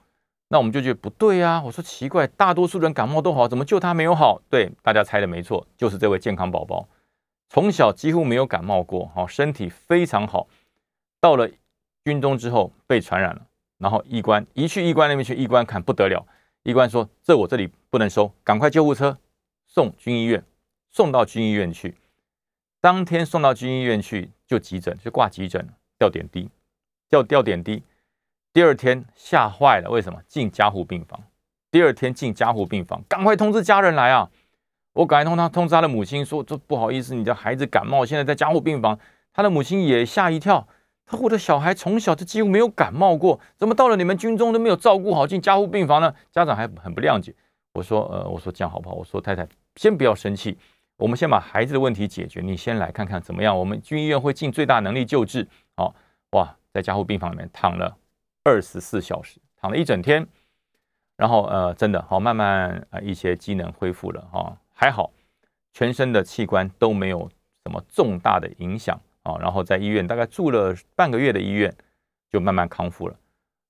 [0.47, 4.41] 那我们就觉得不对啊，我说奇怪，大多数人感冒都好，怎么就他没有好？
[4.49, 6.89] 对，大家猜的没错，就是这位健康宝宝，
[7.49, 10.47] 从小几乎没有感冒过，好，身体非常好，
[11.19, 11.49] 到了
[12.03, 13.45] 军中之后被传染了。
[13.81, 16.23] 然后医官一去医官那边去，医官看不得了，
[16.61, 19.17] 医官说：“这我这里不能收，赶快救护车
[19.65, 20.43] 送军医院，
[20.91, 21.95] 送到军医院去。
[22.79, 25.67] 当天送到军医院去就急诊，就挂急诊，
[25.97, 26.47] 吊点滴，
[27.09, 27.81] 吊吊点滴。
[28.53, 30.21] 第二天吓坏了，为什么？
[30.27, 31.19] 进加护病房。
[31.71, 34.29] 第二天进加护病房，赶快通知家人来啊！
[34.93, 38.99] 我赶快通他通知他的母亲说：这不好意思，你的孩子感冒，现在在加护病房。
[39.33, 40.67] 他的母亲也吓一跳。”
[41.11, 46.15] 他我的小孩从小就几乎没有感冒过，怎么到了你们军中都没有照顾好，进加护病房呢？
[46.31, 47.35] 家长还很不谅解。
[47.73, 48.95] 我说，呃，我说这样好不好？
[48.95, 49.45] 我说太太，
[49.75, 50.57] 先不要生气，
[50.95, 53.57] 我们先把孩子的问题解决，你先来看看怎么样？
[53.59, 55.45] 我们军医院会尽最大能力救治。
[55.75, 55.93] 好，
[56.31, 57.97] 哇，在加护病房里面躺了
[58.45, 60.25] 二十四小时，躺了一整天，
[61.17, 65.11] 然后呃，真的好，慢慢呃一些机能恢复了哈，还好，
[65.73, 67.29] 全身的器官都没有
[67.65, 69.37] 什么重大的影响啊。
[69.39, 71.73] 然后在医院大概住了半个月的医院，
[72.29, 73.15] 就慢慢康复了。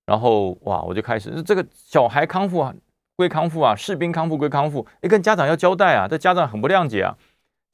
[0.06, 2.74] 然后哇，我就开始这个小孩康复啊。
[3.14, 7.16] 归康复啊，士兵康复归康复，哎，跟家长要交代啊，这家长很不谅解啊，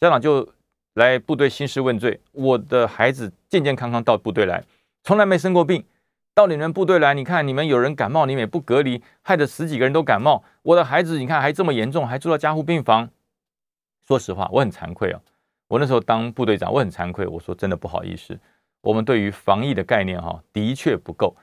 [0.00, 0.46] 家长就
[0.94, 4.64] 来部队兴师问罪，我的孩子健健康康到部队来，
[5.04, 5.84] 从来没生过病，
[6.34, 13.08] 到你们部队来，你看你们有人感冒，你们也不隔离，害得十几个人都感冒，我的孩子你看还这么严重，还住到加护病房，
[14.06, 15.20] 说实话，我很惭愧啊，
[15.68, 18.38] 我那时候当部队长，我很惭愧，我说真的不好意思，
[18.80, 21.36] 我们对于防疫的概念哈，的确不够。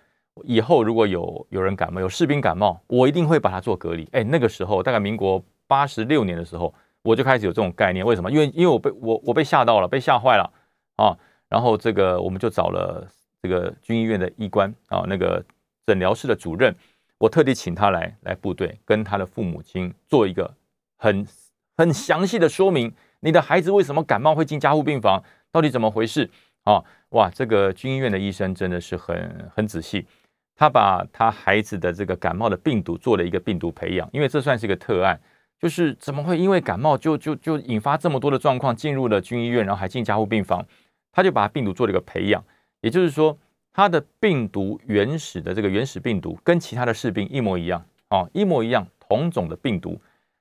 [0.44, 4.06] 以后如果有有人感冒，有士兵感冒，我一定会把他做隔离。
[4.12, 8.06] 哎，那个时候大概民国八十六年的时候，我就开始有这种概念。
[8.06, 8.30] 为什么？
[8.30, 10.52] 因为因为我被我我被吓到了，被吓坏了
[10.98, 11.16] 啊！
[11.48, 13.08] 然后这个我们就找了
[13.42, 15.42] 这个军医院的医官啊，那个
[15.86, 16.76] 诊疗室的主任，
[17.20, 20.54] 我特地请他来来部队，跟他的父母亲做一个
[20.98, 21.26] 很
[21.78, 22.92] 很详细的说明。
[23.26, 25.20] 你的孩子为什么感冒会进加护病房？
[25.52, 26.30] 到底怎么回事？
[26.64, 30.06] 啊，哇，这个军医院的医生真的是很很仔细。
[30.56, 35.20] 他把他孩子的这个感冒的病毒做了一个病毒培养，因为这算是一个特案，
[35.60, 40.64] 就是怎么会因为感冒就就就引发这么多的状况，进入了军医院，然后还进加护病房，
[41.12, 42.44] 他就把病毒做了一个培养，
[42.82, 43.36] 也就是说，
[43.74, 50.00] 他的病毒原始的这个原始病毒跟其他的士兵一模一样，哦，一模一样，同种的病毒。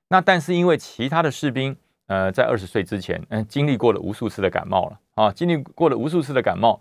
[0.09, 1.75] 那但是因为其他的士兵，
[2.07, 6.79] 呃，在二十岁之前，嗯，经历过了无数次的感冒了，啊，经历过了无数次的感冒，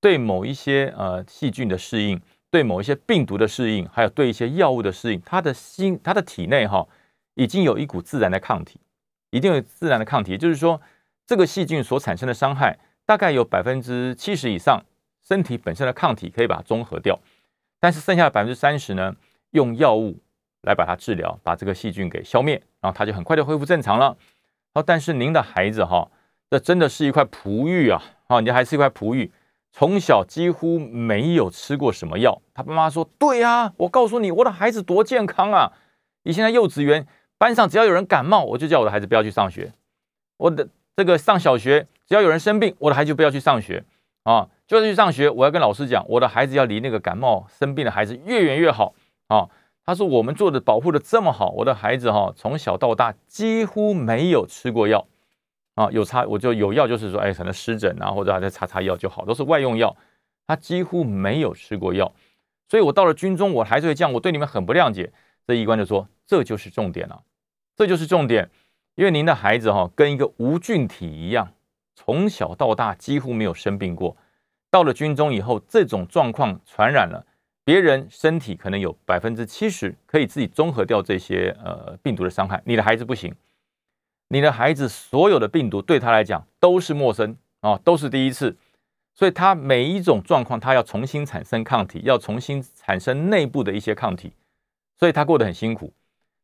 [0.00, 2.20] 对某一些呃细菌的适应。
[2.52, 6.86] 对某一些病毒的适应，还有对一些药物的适应，他的心、他的体内哈，
[7.32, 8.78] 已经有一股自然的抗体，
[9.30, 10.36] 一定有自然的抗体。
[10.36, 10.78] 就是说，
[11.26, 14.84] 这个细菌所产生的伤害，大概有百分之七十以上，
[15.26, 17.18] 身体本身的抗体可以把它中和掉。
[17.80, 19.16] 但是剩下的百分之三十呢，
[19.52, 20.20] 用药物
[20.60, 24.14] 来把它治疗，把这个细菌给消灭，然后它就很快就恢复正常了。
[24.74, 26.08] 好，但是您的孩子哈，
[26.50, 28.02] 这真的是一块璞玉啊！
[28.28, 29.30] 啊，你还是一块璞玉。
[29.70, 35.72] 从小几乎没有吃过什么药，他爸妈说：“对呀，我告诉你，我的孩子多健康啊！
[36.24, 37.06] 以前在幼稚园
[37.38, 39.72] 班上，只要有人感冒，我就叫我的孩子不要去上学。
[40.36, 43.84] 我的这个上小学，只要有人生病，我的孩子就不要去上学
[44.24, 44.48] 啊！
[44.66, 48.94] 就是去上学，我要跟老师讲，我的孩子要离那个感冒生病的孩子越远越好
[49.28, 49.48] 啊！
[49.84, 55.06] 他说我们做的保护的这么好，我的孩子哈从小到大几乎没有吃过药。”
[55.74, 59.96] 啊，有擦我就有药，就是说，哎，可能湿疹啊，或者还在擦擦药就好，都是外用药。
[60.46, 62.12] 他几乎没有吃过药，
[62.68, 65.10] 所以我到了军中，我还是会这样，我对你们很不谅解。
[65.46, 67.22] 这医官就说，这就是重点了，
[67.74, 68.50] 这就是重点，
[68.96, 71.54] 因为您的孩子哈，跟一个无菌体一样，
[71.94, 74.14] 从小到大几乎没有生病过。
[74.70, 77.24] 到了军中以后，这种状况传染了
[77.64, 83.34] 别人，身体可能有百分之七十可以自己综合掉这些呃病毒的伤害，你的孩子不行。
[84.28, 88.56] 你的孩子所有的病毒对他来讲都是陌生啊，都是第一次，
[89.14, 94.32] 所以他每一种状况，他要重新产生抗体，要重新产生内部的一些抗体，
[94.98, 95.92] 所以他过得很辛苦。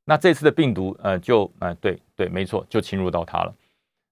[0.04, 3.54] 那这次的病毒，呃，就，呃，对对，没错，就侵入到他了。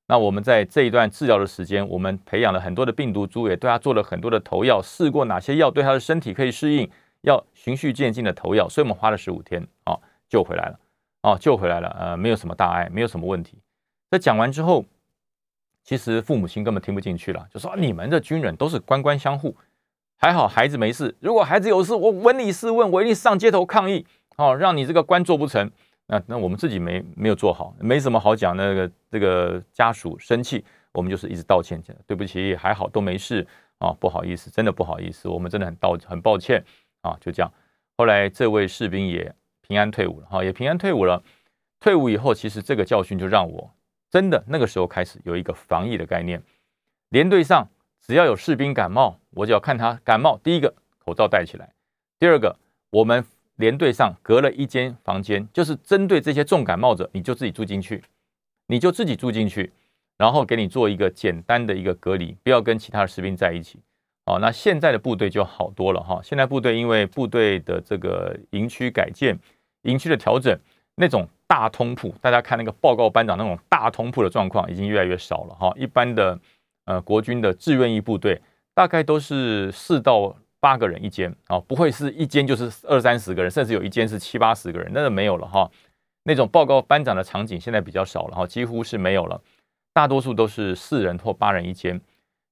[0.08, 6.88] 那我们在这一段治疗的时间，我们培养了很多的病毒株，也对他做了很多的投药，试过哪些药对他的身体可以适应，
[7.22, 10.78] 要循序渐进的投药，所以我们花了十五天啊，救回来了，
[11.22, 13.58] 哦，救回来了，呃，没有什么大碍，没有什么问题。
[14.08, 14.84] 在讲完之后，
[15.82, 19.56] 其实父母亲根本听不进去了，就说：“你们的军人都是官官相护，
[20.16, 21.16] 还好孩子没事。
[21.18, 25.68] 如果孩子有事，我闻你试问，我一定上街头抗议，哦，让你这个官做不成。
[26.06, 28.56] 那那我们自己没没有做好，没什么好讲。
[28.56, 33.46] 那个这个家属生气，我们就是一直道歉，对不起，还好都没事
[33.78, 36.64] 啊，不好意思，真的不好意思，我们真的很道很抱歉
[37.00, 37.52] 啊，就这样。
[37.96, 41.22] 后来这位士兵也平安退伍了，哈，也平安退伍了。
[41.80, 43.70] 退伍以后，其实这个教训就让我。
[44.10, 46.42] 真的，那个时候开始有一个防疫的概念。
[47.10, 47.68] 连队上
[48.00, 50.38] 只要有士兵感冒，我就要看他感冒。
[50.42, 51.66] 第一个，口罩戴起来；
[52.18, 52.56] 第二个，
[52.90, 53.24] 我们
[53.56, 58.02] 连队上隔了一间房间，就是针对这些重感冒者，你就自己住进去，
[58.68, 59.72] 你就自己住进去，
[60.16, 63.78] 然后给你做一个简单的一个隔离，不要跟其他的士兵在一起。
[64.26, 66.20] 哦，那现在的部队就好多了哈。
[66.22, 69.38] 现在部队因为部队的这个营区改建、
[69.82, 70.58] 营区的调整，
[70.94, 71.28] 那种。
[71.48, 75.72] 大通铺，大家看那个报告班长那种大通铺的状况已经越来越少了哈。
[75.76, 76.36] 一般的
[76.86, 78.42] 呃国军的志愿役部队
[78.74, 80.36] 大概都是四到
[80.66, 85.70] 八个人一间啊，不会是一间就是二三十个人，甚至有一间是七八十个人，那个没有了哈。
[86.24, 89.40] 那种报告班长的场景现在比较少了哈，几乎是没有了，
[89.92, 92.00] 大多数都是四人或八人一间，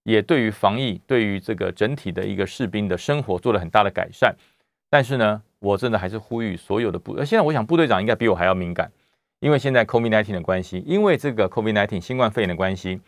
[0.05, 4.33] 也对于防疫，对于这个整体的一个士兵的生活做了很大的改善。
[4.89, 8.89] 但是呢，我真的还是呼吁所有的部，现在我想部队长应该比我还要敏感，
[9.41, 13.01] 因为现在 COVID-19 的关系，因为这个 COVID-19 新冠肺炎的关系，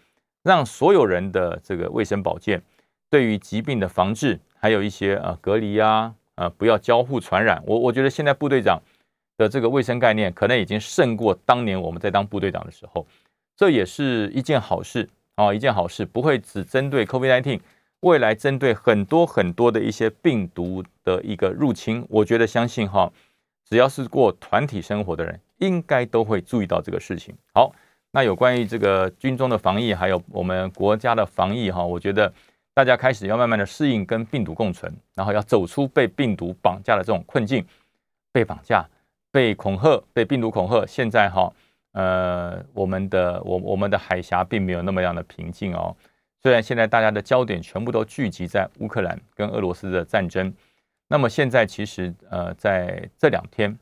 [0.43, 2.61] 让所有人的这个卫生保健，
[3.09, 8.83] 对于疾病的防治，还有一些呃隔离啊，呃不要交互传染，我我觉得现在部队长。
[9.39, 13.07] 的这个卫生概念可能已经胜过当年我们在当部队长的时候，
[13.55, 17.61] 这也是一件好事啊，一件好事，不会只针对 COVID-19，
[18.01, 23.13] 未来针对很多很多的一些病毒的一个入侵，我觉得相信哈，
[23.69, 27.35] 只要是过团体生活的人，应该都会注意到这个事情。
[27.53, 27.71] 好，
[28.13, 32.33] 那有关于这个军中的防疫，还有我们国家的防疫哈，我觉得
[32.77, 37.67] 大家开始要慢慢的适应跟病毒共存，然后要走出被病毒绑架的这种困境，
[38.31, 38.87] 被绑架。
[39.33, 41.53] 被恐吓，被病毒恐吓，现在哈，
[41.93, 45.95] 呃，我们的我我们的海峡并没有那么样的平静哦。
[46.43, 50.55] 虽然现在大家的焦点全部都聚集在乌克兰跟俄罗斯的战争，
[51.09, 53.79] 那么现在其实呃，在这两天，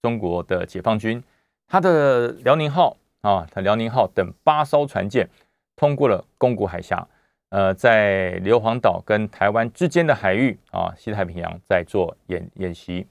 [0.00, 1.22] 中国的解放军
[1.66, 5.28] 他的辽宁号啊，他辽宁号等八艘船舰
[5.76, 7.06] 通过了宫古海峡，
[7.50, 13.06] 呃，在硫磺岛跟台湾之间的海域啊，西太平洋在做演演习。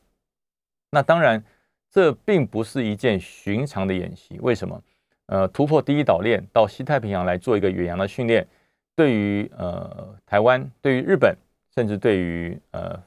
[0.91, 1.43] 那当然，
[1.91, 4.37] 这并不是一件寻常的演习。
[4.39, 4.81] 为什么？
[5.25, 8.47] 呃，突破第一岛链到西太平洋来做一个远洋的训练，
[8.95, 11.35] 对于呃台湾、对于日本，
[11.75, 12.97] 甚至对于呃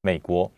[0.00, 0.50] 美国，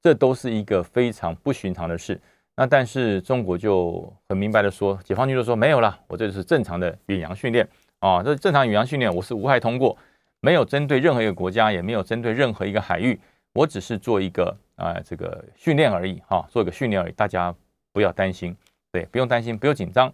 [0.00, 2.20] 这都是一个非常不寻常的事。
[2.56, 7.68] 那但是中国就很明白的说，解放军就说没有了，我这是正常的远洋训练
[8.02, 9.96] 啊，这正常远洋训练，我是无害通过，
[10.40, 13.18] 没有针对任何一个国家，也没有针对任何一个海域，
[13.52, 14.56] 我只是做一个。
[14.74, 17.54] 啊，这个训练而已哈，做一个训练而已，大家
[17.92, 18.56] 不要担心，
[18.90, 20.12] 对，不用担心，不用紧张，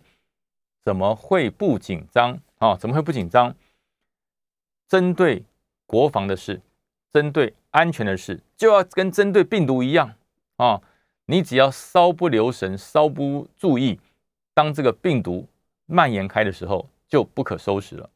[0.84, 2.76] 怎么会不紧张啊？
[2.76, 3.54] 怎么会不紧张？
[4.86, 5.42] 针对
[5.86, 6.60] 国防的事，
[7.10, 10.12] 针对安全的事，就要跟针对病毒一样
[10.56, 10.82] 啊！
[11.24, 13.98] 你只要稍不留神，稍不注意，
[14.52, 15.46] 当这个病毒
[15.86, 18.10] 蔓延开的时候，就不可收拾了。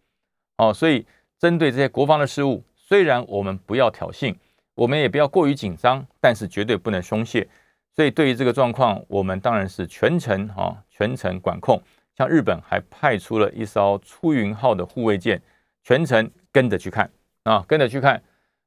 [0.58, 1.06] 哦，所以
[1.38, 4.34] 针对这些国防的事物，虽然我们不要挑衅。
[4.74, 7.46] 我们也不要过于紧张，但是绝对不能松懈。
[7.94, 11.78] 所以对于这个状况，我们当然是全程哈全程管控。
[12.16, 15.40] 像日本还派出了一艘出云号的护卫舰，
[15.84, 17.10] 全程跟着去看
[17.42, 18.22] 啊，跟着去看。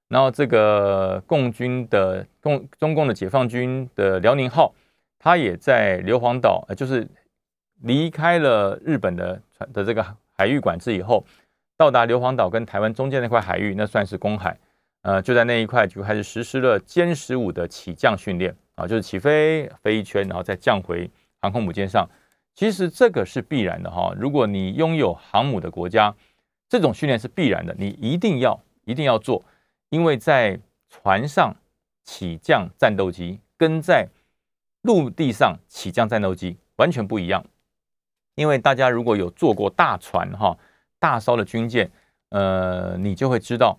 [0.07, 4.75] 然后这个共军的共中共的解放军的辽宁号，
[5.17, 7.07] 它也在硫磺岛，呃，就是
[7.81, 11.25] 离开了日本的船的这个海域管制以后，
[11.77, 14.57] 到达硫磺岛跟台湾中间那块海域，那算是公海。
[15.01, 21.07] 呃，就在那一块就开始实施了歼十五的起降训练啊，就是起飞飞一圈，然后再降回
[21.39, 22.09] 航空母舰上。
[22.55, 26.15] 其实这个是必然的哈，如果你拥有航母的国家，
[26.67, 29.45] 这种训练是必然的，你一定要一定要做，
[29.89, 30.59] 因为在
[30.89, 31.53] 船上
[32.03, 34.07] 起降战斗机跟在
[34.81, 37.45] 陆地上起降战斗机完全不一样。
[38.35, 40.57] 因为大家如果有坐过大船哈，
[40.99, 41.89] 大艘的军舰，
[42.29, 43.77] 呃，你就会知道。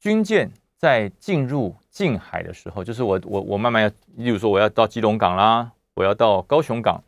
[0.00, 7.02] 军舰在进入近海的时候，就是我我我慢慢要，例如说我要到基隆港啦，我要到高雄港，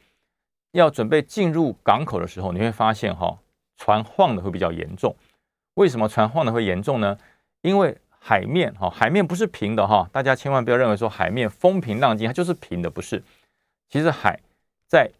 [0.72, 3.38] 要准备进入港口的时候，你会发现哈，
[3.76, 5.14] 船晃的会比较严重。
[5.74, 7.16] 为什么船晃的会严重呢？
[7.62, 13.22] 因为海面哈，海面不是平的哈，大家千万不要认为说海面风平浪静，它就是平的，不是。
[13.88, 14.40] 其实海
[14.88, 15.10] 在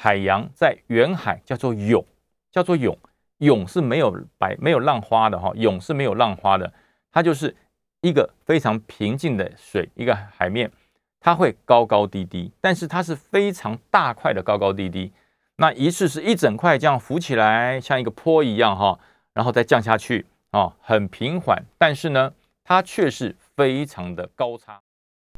[0.00, 2.04] 海洋在远海叫做涌，
[2.52, 2.96] 叫做涌，
[3.38, 6.72] 涌是没有白没有浪花的哈，涌是没有浪花的。
[7.10, 7.52] 它就是
[8.00, 10.70] 一个非常平静的水，一个海面，
[11.18, 15.10] 它会高高低低，但是它是非常大块的高高低低。
[15.56, 19.00] 那一次是一整块这样浮起来，像一个坡一样哈，
[19.34, 21.60] 然后再降下去啊，很平缓。
[21.76, 22.32] 但是呢，
[22.62, 24.80] 它却是非常的高差。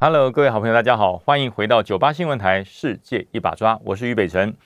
[0.03, 4.57] Hello，各位好朋友，大家好，欢迎回到九八新闻台《世界一把抓》，我是于北辰。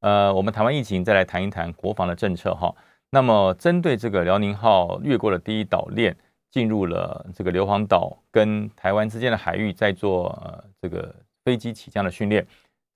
[0.00, 2.74] 呃，我们台湾疫情再来谈一谈国防的政策哈。
[3.10, 6.16] 那么针对这个辽宁号越过了第一岛链。
[6.50, 11.14] 进入了这个硫磺岛跟台湾之间的海域，在做呃这个
[11.44, 12.46] 飞机起降的训练，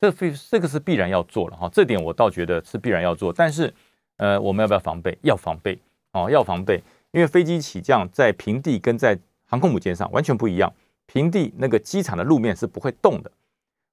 [0.01, 3.71] 这非这个是必然要做了哈，这点我倒觉得是必然要做，但是
[4.17, 5.19] 呃我们要不要防备？
[5.21, 5.79] 要防备
[6.15, 10.73] 哦，要防备，因为飞机起降在平地跟在航空母舰上完全不一样，
[11.13, 13.31] 平地那个机场的路面是不会动的，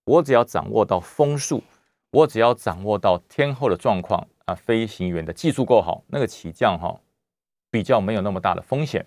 [0.05, 1.61] 我只要掌握到风速，
[2.11, 6.97] 我只要掌握到天候的状况啊，飞行员的技术够好，那个起降哈
[7.69, 9.05] 比较没有那么大的风险。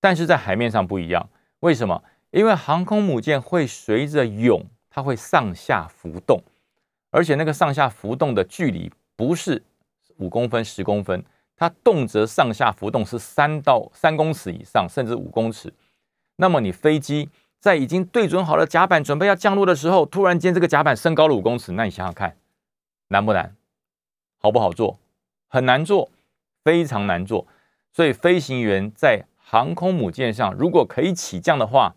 [0.00, 1.30] 但是在海面上不一样，
[1.60, 2.02] 为什么？
[2.30, 6.42] 因为航空母舰会随着涌，它会上下浮动，
[7.10, 9.62] 而且那个上下浮动的距离不是
[10.18, 11.24] 五公分、十公分，
[11.56, 15.72] 它动辄上下浮动是三到三公尺以上，甚至五公尺。
[16.40, 17.28] 那么你飞机
[17.58, 22.34] 在已经对准好了甲板，准备要降落的时候，突然间这个甲板升高了五公尺，那你想想看，
[23.08, 23.54] 难不难？
[24.38, 24.98] 好不好做？
[25.48, 26.10] 很难做，
[26.64, 27.46] 非常难做。
[27.92, 31.94] 所以飞行员在航空母舰上，如果可以起降的话，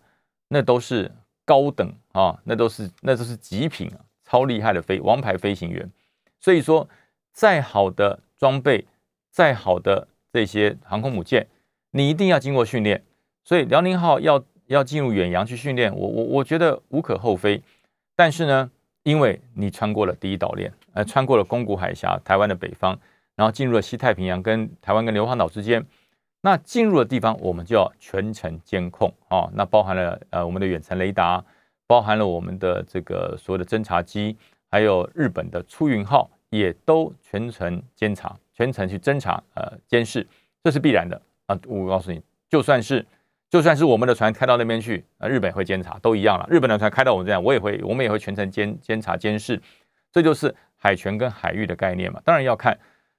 [0.48, 1.10] 那都是
[1.46, 5.90] 高等啊，那都是那都是极品啊，超厉害的飞王牌飞行员。
[6.38, 6.86] 所以说，
[7.32, 8.86] 再好的装备，
[9.30, 11.46] 再好的这些航空母舰，
[11.92, 13.02] 你一定要经过训练。
[13.44, 17.62] 所以辽宁号要要进入远洋去训练，我我我觉得无可厚非。
[18.16, 18.70] 但是呢，
[19.02, 22.98] 因为你穿过了第一岛链，呃，穿过了宫古海峡，台湾的北方，
[23.36, 25.84] 然后进入了西太平洋，跟台湾跟硫磺岛之间。
[26.40, 29.48] 那进入的地方，我们就要全程监控啊。
[29.54, 31.42] 那包含了呃我们的远程雷达，
[31.86, 34.36] 包含了我们的这个所有的侦察机，
[34.70, 40.26] 还有日本的出云号，也都全程监察，全程去侦察呃监视，
[40.62, 41.58] 这是必然的啊。
[41.66, 43.04] 我告诉你，就算是
[43.54, 46.44] 就算是我们的船开到那边去，呃，日本会监察，都一样了。
[46.50, 49.62] 日本的船开到我们这样，我也会，我们也会全程监监察监视，
[50.10, 52.20] 这就是海权跟海域的概念嘛。
[52.24, 52.76] 当然要看，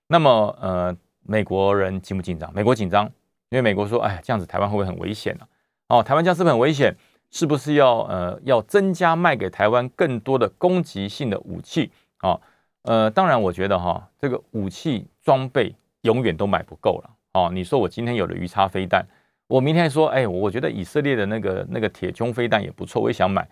[0.08, 0.94] 那么呃。
[1.28, 2.54] 美国人紧不紧张？
[2.54, 3.06] 美国紧张，
[3.50, 5.48] 因为美国说：“哎，这样子台湾会不会很危险呢？”
[5.90, 6.96] 哦，台湾这样是不是很危险？
[7.32, 11.92] 是不是要呃要增加卖给台湾更多的攻击性的武器？
[12.18, 12.40] 啊，
[12.84, 17.10] 呃，当然，我觉得哈，这个武器装备永远都买不够了。
[17.34, 19.04] 哦，你说我今天有了鱼叉飞弹，
[19.48, 23.48] 我明天说：“哎，我觉得以色列的那个那个铁穹飞弹也不错，我也想买。”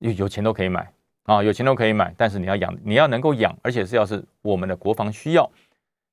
[0.00, 0.92] 有有钱都可以买
[1.24, 5.50] 啊，有钱都可以买，但是你要养，你要能够养，而且是要是我们的国防需要。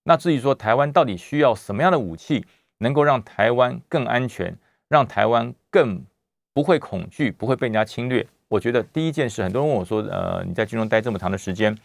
[0.03, 2.45] 那至于说台湾到底需要什么样的武器，
[2.79, 4.57] 能够让台湾更安全，
[4.89, 6.03] 让台湾更
[6.51, 8.25] 不会恐惧，不会被人家侵略？
[8.47, 11.77] 我觉得第一件事，很多人问我说：“呃，你在军中待这么长的时间，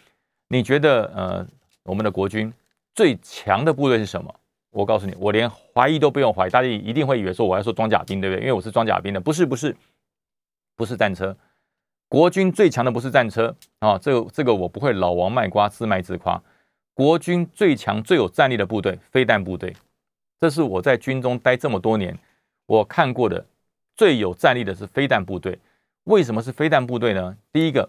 [0.48, 1.46] 你觉得呃，
[1.84, 2.52] 我们的国军
[2.94, 4.34] 最强的部队是什么？”
[4.70, 8.40] 我告诉你，我连怀疑都不用怀疑，大家一定会以为说我要说装甲兵，对不对？
[8.40, 9.76] 因为我是装甲兵的，不是，不是，
[10.76, 11.36] 不是战车。
[12.08, 16.40] 国军最强的不是战车啊，这个这个我不会老王卖瓜，自卖自夸。
[16.94, 19.74] 国军最强、最有战力的部队——飞弹部队，
[20.40, 22.18] 这是我在军中待这么多年
[22.66, 23.44] 我看过的
[23.96, 25.58] 最有战力的是飞弹部队。
[26.04, 27.36] 为什么是飞弹部队呢？
[27.52, 27.88] 第一个，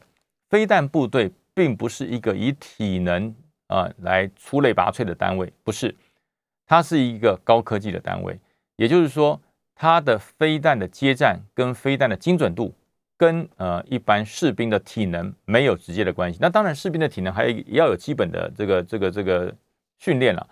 [0.49, 3.34] 飞弹部队并不是一个以体能
[3.67, 5.95] 啊来出类拔萃的单位，不是，
[6.72, 8.39] 它是一个高科技的单位。
[8.78, 9.41] 也就是说，
[9.76, 12.74] 它的飞弹的接战跟飞弹的精准度。
[13.17, 16.39] 跟呃一般士兵的体能没有直接的关系。
[16.41, 19.53] 那当然，士兵的体能还要有基本的这个这个这个
[19.99, 20.47] 训练了。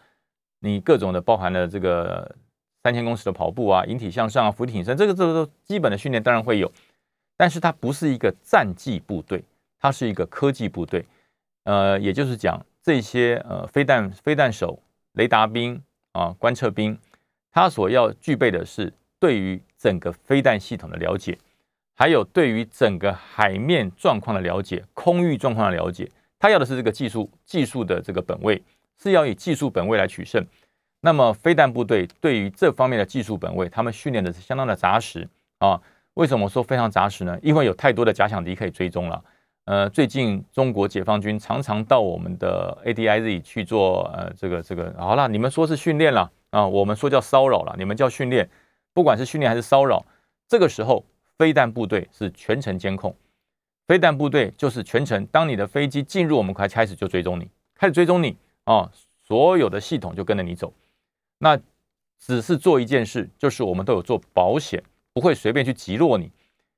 [0.59, 2.36] 你各种的包含了这个
[2.84, 6.72] 三千公尺的跑步啊，引体向上啊，俯卧撑，这个这个都基本的训练当然会有。
[7.36, 9.43] 但是它不是一个战技部队，
[9.80, 11.03] 它是一个科技部队。
[11.63, 14.80] 呃，也就是讲这些呃飞弹飞弹手、
[15.13, 15.82] 雷达兵
[16.12, 16.97] 啊、观测兵，
[17.51, 21.38] 他所要具备的是对于整个飞弹系统的了解。
[21.95, 28.64] 还有对于整个海面状况的了解、空域状况的了解，他要的是这个技术技术的这个本位，
[28.97, 30.45] 是要以技术本位来取胜。
[31.01, 35.82] 那么飞弹部队对于这方面的技术本位，他们训练的是相当的扎实啊。
[36.14, 37.38] 为什么说非常扎实呢？
[37.41, 39.24] 因为有太多的假想敌可以追踪了。
[39.70, 48.49] 呃，最近中国解放军常常到我们的 ADIZ 去做呃这个这个，好了，你们说是训练了啊，我们说叫骚扰了，你们叫训练，
[48.95, 50.03] 不管是训练还是骚扰，
[50.47, 51.05] 这个时候。
[51.38, 53.15] 飞弹部队是全程监控，
[53.88, 58.91] 飞弹部队就是全程，当你的飞机进入我们开开始就追踪你，开始追踪你啊，
[59.26, 60.74] 所有的系统就跟着你走。
[61.38, 61.57] 那
[62.17, 66.30] 只是做一件事，就是我们都有做保险，不会随便去击落你，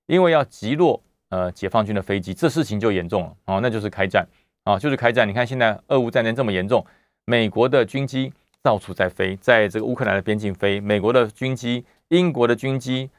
[0.05, 1.01] 因为要击落
[1.31, 4.25] 呃解放军的飞机，这事情就严重了啊，那就是开战
[4.63, 5.27] 啊，就是开战。
[5.27, 6.85] 你看现在俄乌战争这么严重，
[7.25, 13.09] 美国的军机到处在飞，在这个乌克兰的边境飞，美国的军机、英国的军机。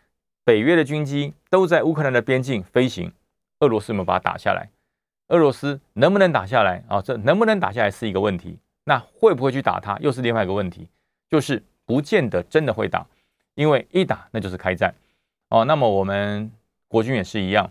[0.45, 3.13] 北约的军机都在乌克兰的边境飞行，
[3.61, 4.69] 俄罗斯有没有把它打下来？
[5.29, 7.01] 俄罗斯能不能打下来啊？
[7.01, 10.89] 这能不能打下来是一个问题，那会不会去打它又是另外一个问题，
[11.31, 13.07] 就是不见得真的会打，
[13.55, 14.93] 因为一打那就是开战
[15.51, 15.65] 哦。
[15.65, 16.51] 那么我们
[16.89, 17.71] 国军也是一样，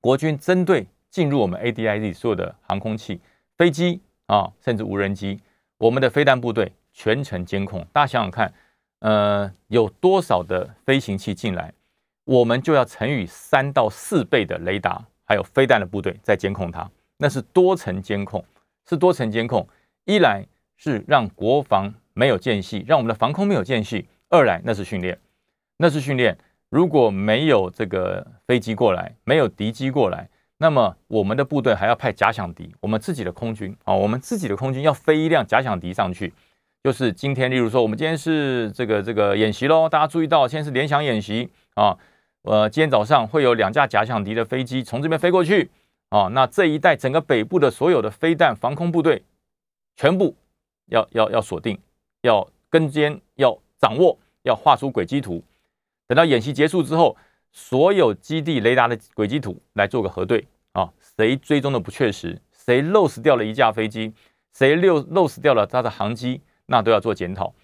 [0.00, 3.20] 国军针对进入我们 ADIZ 所有的航空器、
[3.56, 5.40] 飞机啊，甚至无人机，
[5.78, 7.86] 我们的飞弹部队全程监控。
[7.92, 8.52] 大家想想看。
[9.00, 11.72] 呃，有多少的飞行器进来，
[12.24, 18.44] 我们就要乘以三到四倍的雷达，还有飞弹的部队在监控它，那是多层监控，
[18.88, 19.64] 是多层监控。
[20.04, 20.44] 一来
[20.76, 25.16] 是让国防没有间隙，让我们的防空没有间隙；二来那是训练，
[25.76, 26.36] 那是训练。
[26.70, 36.32] 如果没有这个飞机过来，没有敌机过来，那么我们的部队还要派假想敌，我们自己的空军啊，我们自己的空军要飞一辆假想敌上去。
[36.84, 41.98] 就是今天，例如说，我们今天是这个这个演习喽，大家注意到，现在是联想演习啊。
[42.42, 45.70] 呃，今天早上会有两架假想敌的飞机从这边飞过去
[46.10, 46.28] 啊。
[46.28, 49.22] 那这一带整个北部的所有的飞弹防空部队，
[49.96, 50.34] 全部
[50.86, 51.76] 要要要锁定，
[52.22, 55.42] 要跟监，要掌握，要画出轨迹图。
[56.08, 57.16] 等到演习结束之后，
[57.52, 64.14] 所有基地雷达的轨迹图来做个核对啊，谁追踪的不确实，谁漏死掉了一架飞机，
[64.54, 67.54] 谁漏漏死掉了他的航机，那都要做检讨。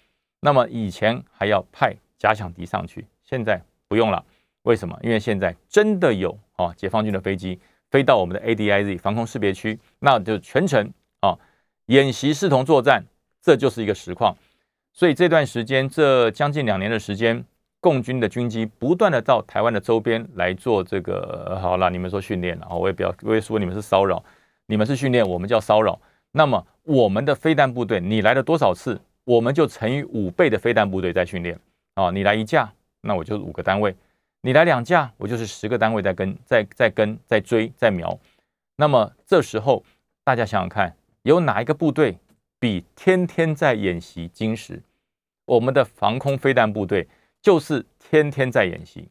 [0.41, 4.23] 那么以前还要派假想敌上去，现在不用了。
[4.61, 4.95] 为什么？
[5.01, 11.35] 因为现在真的有啊，解放军的飞机飞到我们的 ADIZ 防空识别区，那就全程啊
[11.87, 13.03] 演习视同作战，
[13.41, 14.37] 这就是一个实况。
[14.93, 17.43] 所以这段时间，这将近两年的时间。
[17.85, 24.23] 共军的军机不断的到台湾的周边来做这个，好了，你们说训练了，我也不要，我也说你们是骚扰，
[24.65, 26.01] 你们是训练，我们叫骚扰。
[26.31, 31.59] 那么我们的飞弹部队，你来了多少次，我们就乘以五倍的飞弹部队在训练
[31.93, 32.09] 啊！
[32.09, 33.91] 你来一架，那我就是五个单位；
[34.41, 38.17] 你来两架，我就是十个单位在跟，在在跟，在追，在瞄。
[38.77, 39.83] 那么这时候
[40.23, 42.17] 大家想想看，有哪一个部队
[42.59, 44.81] 比天天在演习精实？
[45.45, 47.07] 我们的防空飞弹部队。
[47.45, 49.07] 就是天天在演习，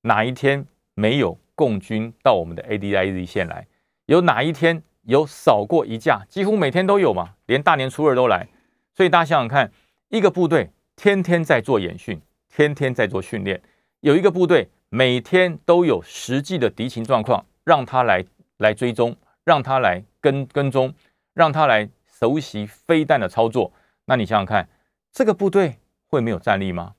[0.00, 3.64] 哪一天没有共军到我们的 ADIZ 线来？
[4.06, 6.24] 有哪一天有少过一架？
[6.28, 8.48] 几乎每天都有嘛，连大年初二都来。
[8.92, 9.70] 所以大家想想看，
[10.08, 13.62] 一个部队天天在做演训，天天在做训练，
[14.00, 18.24] 有一个部队每天都有实际的敌情状况，让他来
[18.56, 20.92] 来追踪，让他来跟跟踪，
[21.34, 23.72] 让他来熟悉飞弹的操作。
[24.06, 24.68] 那你想想看，
[25.12, 25.76] 这个部队
[26.08, 26.94] 会没有战力吗？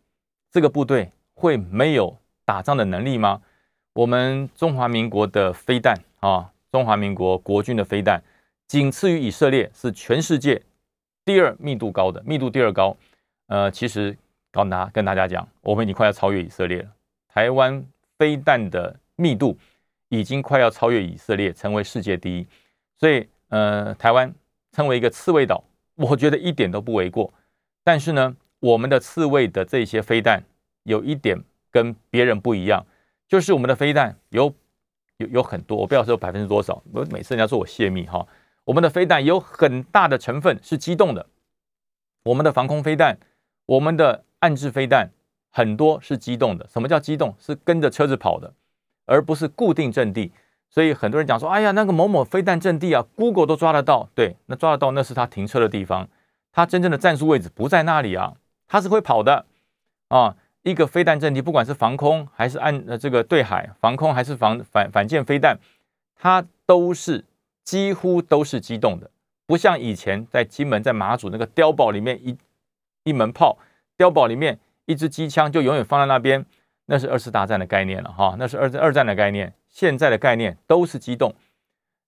[0.51, 3.41] 这个部队会没有打仗的能力吗？
[3.93, 8.23] 我们中华民国的飞弹啊，中华民国国军的飞弹，
[8.67, 10.61] 仅次于以色列，是全世界
[11.25, 12.95] 第二密度高的，密度第二高。
[13.47, 14.15] 呃，其实
[14.51, 16.89] 告诉大家，跟大家讲，我们已经快要超越以色列了。
[17.27, 17.85] 台湾
[18.17, 19.57] 飞弹的密度
[20.09, 22.47] 已经快要超越以色列，成为世界第一。
[22.97, 24.33] 所以，呃，台湾
[24.71, 25.63] 称为一个刺猬岛，
[25.95, 27.33] 我觉得一点都不为过。
[27.83, 28.35] 但是呢？
[28.60, 30.43] 我们的刺猬的这些飞弹
[30.84, 32.86] 有一点跟别人不一样，
[33.28, 34.53] 就是我们的飞弹有
[35.18, 38.26] 有有很多，我不要说百分之多少，我每次人家说我泄密哈，
[38.64, 41.28] 我们的飞弹有很大的成分是机动的，
[42.24, 43.18] 我们的防空飞弹，
[43.66, 45.10] 我们的暗制飞弹
[45.51, 46.68] 很多是机动的。
[46.68, 47.36] 什么叫机动？
[47.39, 48.53] 是跟着车子跑的，
[49.05, 50.32] 而不是固定阵地。
[50.70, 56.10] 所以很多人讲说，哎呀，那个某某飞弹阵地啊，Google 都抓得到，对，那抓得到那是他停车的地方，
[56.51, 58.34] 他真正的战术位置不在那里啊。
[58.68, 59.45] 它是会跑的
[60.09, 60.36] 啊！
[60.63, 65.57] 一个飞弹阵地，不管是防空还是按呃这个对海防空，还是防反反舰飞弹，
[66.15, 67.24] 它都是
[67.63, 69.09] 几乎都是机动的，
[69.45, 72.38] 不像以前在金门在马祖那个碉堡里面一
[73.05, 73.57] 一门炮，
[73.97, 76.45] 碉堡里面一支机枪就永远放在那边，
[76.88, 79.53] 那是二次大战的概念了哈，那是二二战的概念。
[79.70, 81.34] 现在的概念都是机动，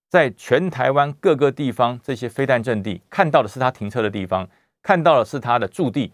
[0.10, 4.50] 在全台湾各个地方这些飞弹阵地看到的是它停车的地方，
[4.82, 6.12] 看到的是它的驻地。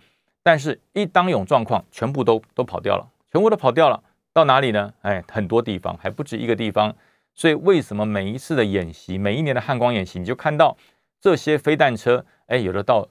[0.48, 4.94] 但是，一当有状况，全部都都跑掉了，全部都跑掉了，到哪里呢？
[5.02, 6.96] 哎，很多地方，还不止一个地方。
[7.34, 10.78] 所以，为什么每一次的演习，每一年的汉光演习，你就看到
[11.20, 12.24] 这些飞弹车？
[12.46, 13.08] 哎，有的到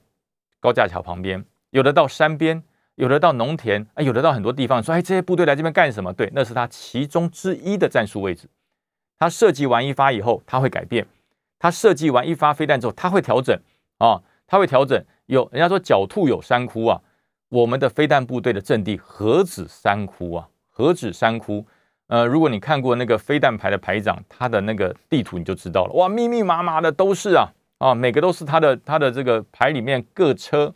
[0.61, 2.63] 高架桥旁边，有的到山边，
[2.95, 4.81] 有的到农田，哎，有的到很多地方。
[4.81, 6.13] 说，哎，这些部队来这边干什么？
[6.13, 8.47] 对，那是他其中之一的战术位置。
[9.19, 11.03] 他设计完一发以后，他会改变；
[11.59, 13.59] 他设计完一发飞弹之后，他会调整
[13.97, 15.03] 啊，他会调整。
[15.25, 17.01] 有人家说，狡兔有三窟啊。
[17.49, 20.49] 我们的飞弹部队的阵地何止三窟啊？
[20.69, 21.65] 何止三窟？
[22.07, 25.93] 呃，如果你看过那个飞弹排的排长，他的那个地图你就知道了。
[25.93, 30.73] 哇，密密麻麻的都是啊啊，每个都是他的他的这个排里面各车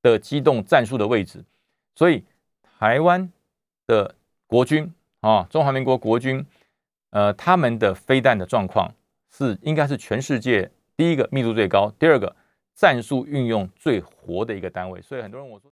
[0.00, 1.44] 的机动战术的位置。
[1.94, 2.24] 所以
[2.78, 3.30] 台湾
[3.86, 4.14] 的
[4.46, 4.90] 国军
[5.20, 6.44] 啊，中华民国国军，
[7.10, 8.90] 呃，他们的飞弹的状况
[9.30, 12.34] 是应该是全世界第一个密度最高，第二个
[12.74, 15.02] 战术运用最活的一个单位。
[15.02, 15.60] 所以很多人我说。